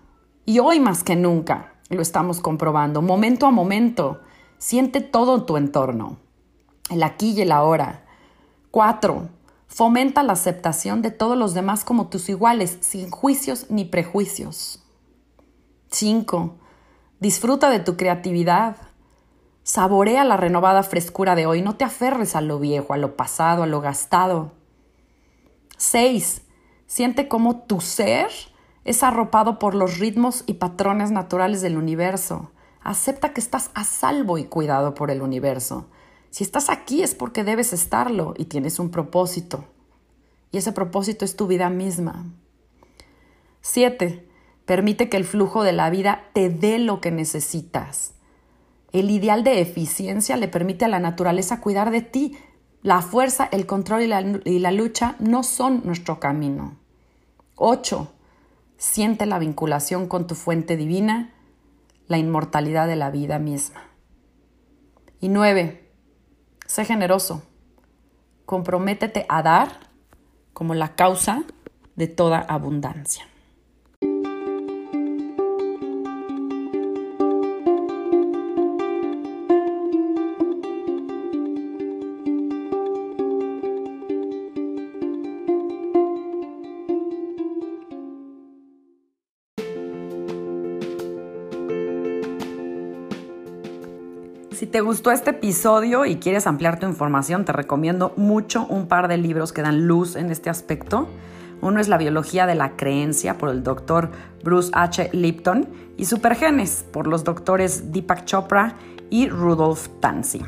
Y 0.45 0.60
hoy 0.60 0.80
más 0.80 1.04
que 1.04 1.15
nunca 1.15 1.76
lo 1.89 2.02
estamos 2.02 2.39
comprobando, 2.39 3.02
momento 3.02 3.45
a 3.45 3.52
momento. 3.52 4.22
Siente 4.60 5.00
todo 5.00 5.45
tu 5.45 5.56
entorno, 5.56 6.17
el 6.89 7.02
aquí 7.04 7.32
y 7.32 7.41
el 7.41 7.54
ahora. 7.54 8.04
Cuatro, 8.72 9.30
fomenta 9.67 10.22
la 10.22 10.34
aceptación 10.34 11.02
de 11.02 11.12
todos 11.12 11.38
los 11.38 11.54
demás 11.54 11.86
como 11.86 12.10
tus 12.10 12.28
iguales, 12.28 12.78
sin 12.82 13.10
juicios 13.10 13.67
ni 13.69 13.86
prejuicios. 13.86 14.84
Cinco, 15.89 16.58
disfruta 17.22 17.69
de 17.69 17.80
tu 17.80 17.95
creatividad. 17.95 18.76
Saborea 19.63 20.26
la 20.26 20.36
renovada 20.36 20.84
frescura 20.84 21.36
de 21.36 21.45
hoy. 21.45 21.62
No 21.62 21.78
te 21.78 21.86
aferres 21.86 22.36
a 22.36 22.41
lo 22.41 22.60
viejo, 22.60 22.91
a 22.91 22.98
lo 22.98 23.15
pasado, 23.15 23.63
a 23.63 23.67
lo 23.67 23.80
gastado. 23.80 24.52
6. 25.78 26.41
Siente 26.86 27.30
cómo 27.30 27.62
tu 27.62 27.80
ser 27.80 28.30
es 28.84 29.04
arropado 29.04 29.58
por 29.58 29.74
los 29.74 30.00
ritmos 30.00 30.43
y 30.48 30.56
patrones 30.56 31.12
naturales 31.12 31.62
del 31.62 31.78
universo. 31.78 32.52
Acepta 32.82 33.34
que 33.34 33.42
estás 33.42 33.72
a 33.74 33.84
salvo 33.84 34.38
y 34.38 34.46
cuidado 34.46 34.94
por 34.94 35.12
el 35.12 35.22
universo. 35.22 35.88
Si 36.30 36.44
estás 36.44 36.70
aquí 36.70 37.02
es 37.02 37.15
porque 37.15 37.44
debes 37.44 37.74
estarlo 37.74 38.34
y 38.38 38.46
tienes 38.46 38.80
un 38.80 38.89
propósito. 38.89 39.65
Y 40.52 40.58
ese 40.58 40.72
propósito 40.72 41.26
es 41.26 41.36
tu 41.36 41.48
vida 41.48 41.70
misma. 41.70 42.26
7. 43.62 44.28
Permite 44.65 45.10
que 45.10 45.18
el 45.18 45.26
flujo 45.26 45.63
de 45.63 45.74
la 45.74 45.89
vida 45.89 46.30
te 46.34 46.50
dé 46.50 46.80
lo 46.80 47.02
que 47.02 47.12
necesitas. 47.12 48.13
El 48.92 49.12
ideal 49.12 49.44
de 49.44 49.62
eficiencia 49.62 50.38
le 50.38 50.48
permite 50.48 50.86
a 50.86 50.89
la 50.89 51.00
naturaleza 51.00 51.62
cuidar 51.62 51.92
de 51.92 52.02
ti. 52.02 52.38
La 52.82 53.02
fuerza, 53.02 53.48
el 53.52 53.65
control 53.65 54.04
y 54.46 54.60
la, 54.60 54.72
lucha 54.72 55.15
no 55.20 55.44
son 55.44 55.82
nuestro 55.86 56.20
camino. 56.20 56.78
8. 57.56 58.12
Siente 58.78 59.26
la 59.26 59.38
vinculación 59.38 60.08
con 60.08 60.26
tu 60.28 60.36
fuente 60.36 60.78
divina, 60.78 61.34
la 62.10 62.17
inmortalidad 62.17 62.88
de 62.88 62.98
la 62.98 63.12
vida 63.12 63.39
misma. 63.39 63.84
Y 65.22 65.30
9. 65.30 65.89
Sé 66.65 66.84
generoso. 66.84 67.43
Comprométete 68.45 69.26
a 69.30 69.43
dar 69.43 69.80
como 70.52 70.74
la 70.74 70.95
causa 70.95 71.43
de 71.95 72.08
toda 72.08 72.39
abundancia. 72.39 73.29
Te 94.72 94.82
gustó 94.82 95.12
este 95.12 95.32
episodio 95.32 96.06
y 96.06 96.18
quieres 96.18 96.46
ampliar 96.46 96.80
tu 96.80 96.86
información, 96.86 97.44
te 97.44 97.52
recomiendo 97.52 98.14
mucho 98.18 98.68
un 98.68 98.88
par 98.88 99.08
de 99.08 99.18
libros 99.18 99.52
que 99.52 99.64
dan 99.64 99.88
luz 99.88 100.16
en 100.16 100.30
este 100.30 100.50
aspecto. 100.50 101.10
Uno 101.62 101.80
es 101.80 101.88
La 101.88 101.98
biología 101.98 102.46
de 102.46 102.56
la 102.56 102.76
creencia 102.76 103.38
por 103.38 103.50
el 103.50 103.64
doctor 103.64 104.12
Bruce 104.44 104.70
H. 104.74 105.10
Lipton 105.12 105.68
y 105.98 106.06
Supergenes 106.06 106.86
por 106.92 107.08
los 107.08 107.24
doctores 107.24 107.92
Deepak 107.92 108.26
Chopra 108.26 108.76
y 109.10 109.28
Rudolf 109.28 109.88
Tanzi. 110.00 110.42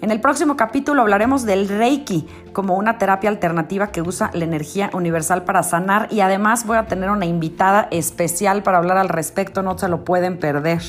En 0.00 0.10
el 0.10 0.20
próximo 0.20 0.56
capítulo 0.56 1.02
hablaremos 1.02 1.44
del 1.44 1.68
Reiki 1.68 2.26
como 2.54 2.76
una 2.76 2.96
terapia 2.96 3.28
alternativa 3.28 3.88
que 3.88 4.00
usa 4.00 4.30
la 4.32 4.44
energía 4.44 4.90
universal 4.94 5.44
para 5.44 5.62
sanar 5.62 6.08
y 6.10 6.20
además 6.20 6.66
voy 6.66 6.78
a 6.78 6.86
tener 6.86 7.10
una 7.10 7.26
invitada 7.26 7.88
especial 7.90 8.62
para 8.62 8.78
hablar 8.78 8.96
al 8.96 9.10
respecto, 9.10 9.62
no 9.62 9.76
se 9.76 9.88
lo 9.88 10.04
pueden 10.04 10.38
perder. 10.38 10.80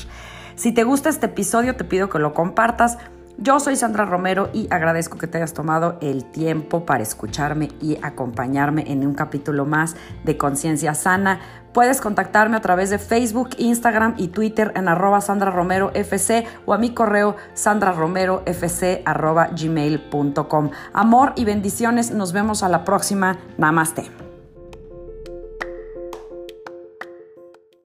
Si 0.58 0.72
te 0.72 0.82
gusta 0.82 1.08
este 1.08 1.26
episodio, 1.26 1.76
te 1.76 1.84
pido 1.84 2.08
que 2.08 2.18
lo 2.18 2.34
compartas. 2.34 2.98
Yo 3.36 3.60
soy 3.60 3.76
Sandra 3.76 4.06
Romero 4.06 4.50
y 4.52 4.66
agradezco 4.72 5.16
que 5.16 5.28
te 5.28 5.38
hayas 5.38 5.54
tomado 5.54 5.98
el 6.00 6.24
tiempo 6.24 6.84
para 6.84 7.04
escucharme 7.04 7.68
y 7.80 7.96
acompañarme 8.02 8.82
en 8.88 9.06
un 9.06 9.14
capítulo 9.14 9.66
más 9.66 9.94
de 10.24 10.36
Conciencia 10.36 10.94
Sana. 10.94 11.38
Puedes 11.72 12.00
contactarme 12.00 12.56
a 12.56 12.60
través 12.60 12.90
de 12.90 12.98
Facebook, 12.98 13.50
Instagram 13.58 14.14
y 14.16 14.28
Twitter 14.28 14.72
en 14.74 14.88
arroba 14.88 15.20
Sandra 15.20 15.52
Romero 15.52 15.92
FC 15.94 16.44
o 16.66 16.74
a 16.74 16.78
mi 16.78 16.92
correo 16.92 17.36
sandraromerofc 17.54 19.02
arroba. 19.04 19.50
Amor 20.92 21.34
y 21.36 21.44
bendiciones, 21.44 22.10
nos 22.10 22.32
vemos 22.32 22.64
a 22.64 22.68
la 22.68 22.84
próxima. 22.84 23.38
Namaste. 23.58 24.27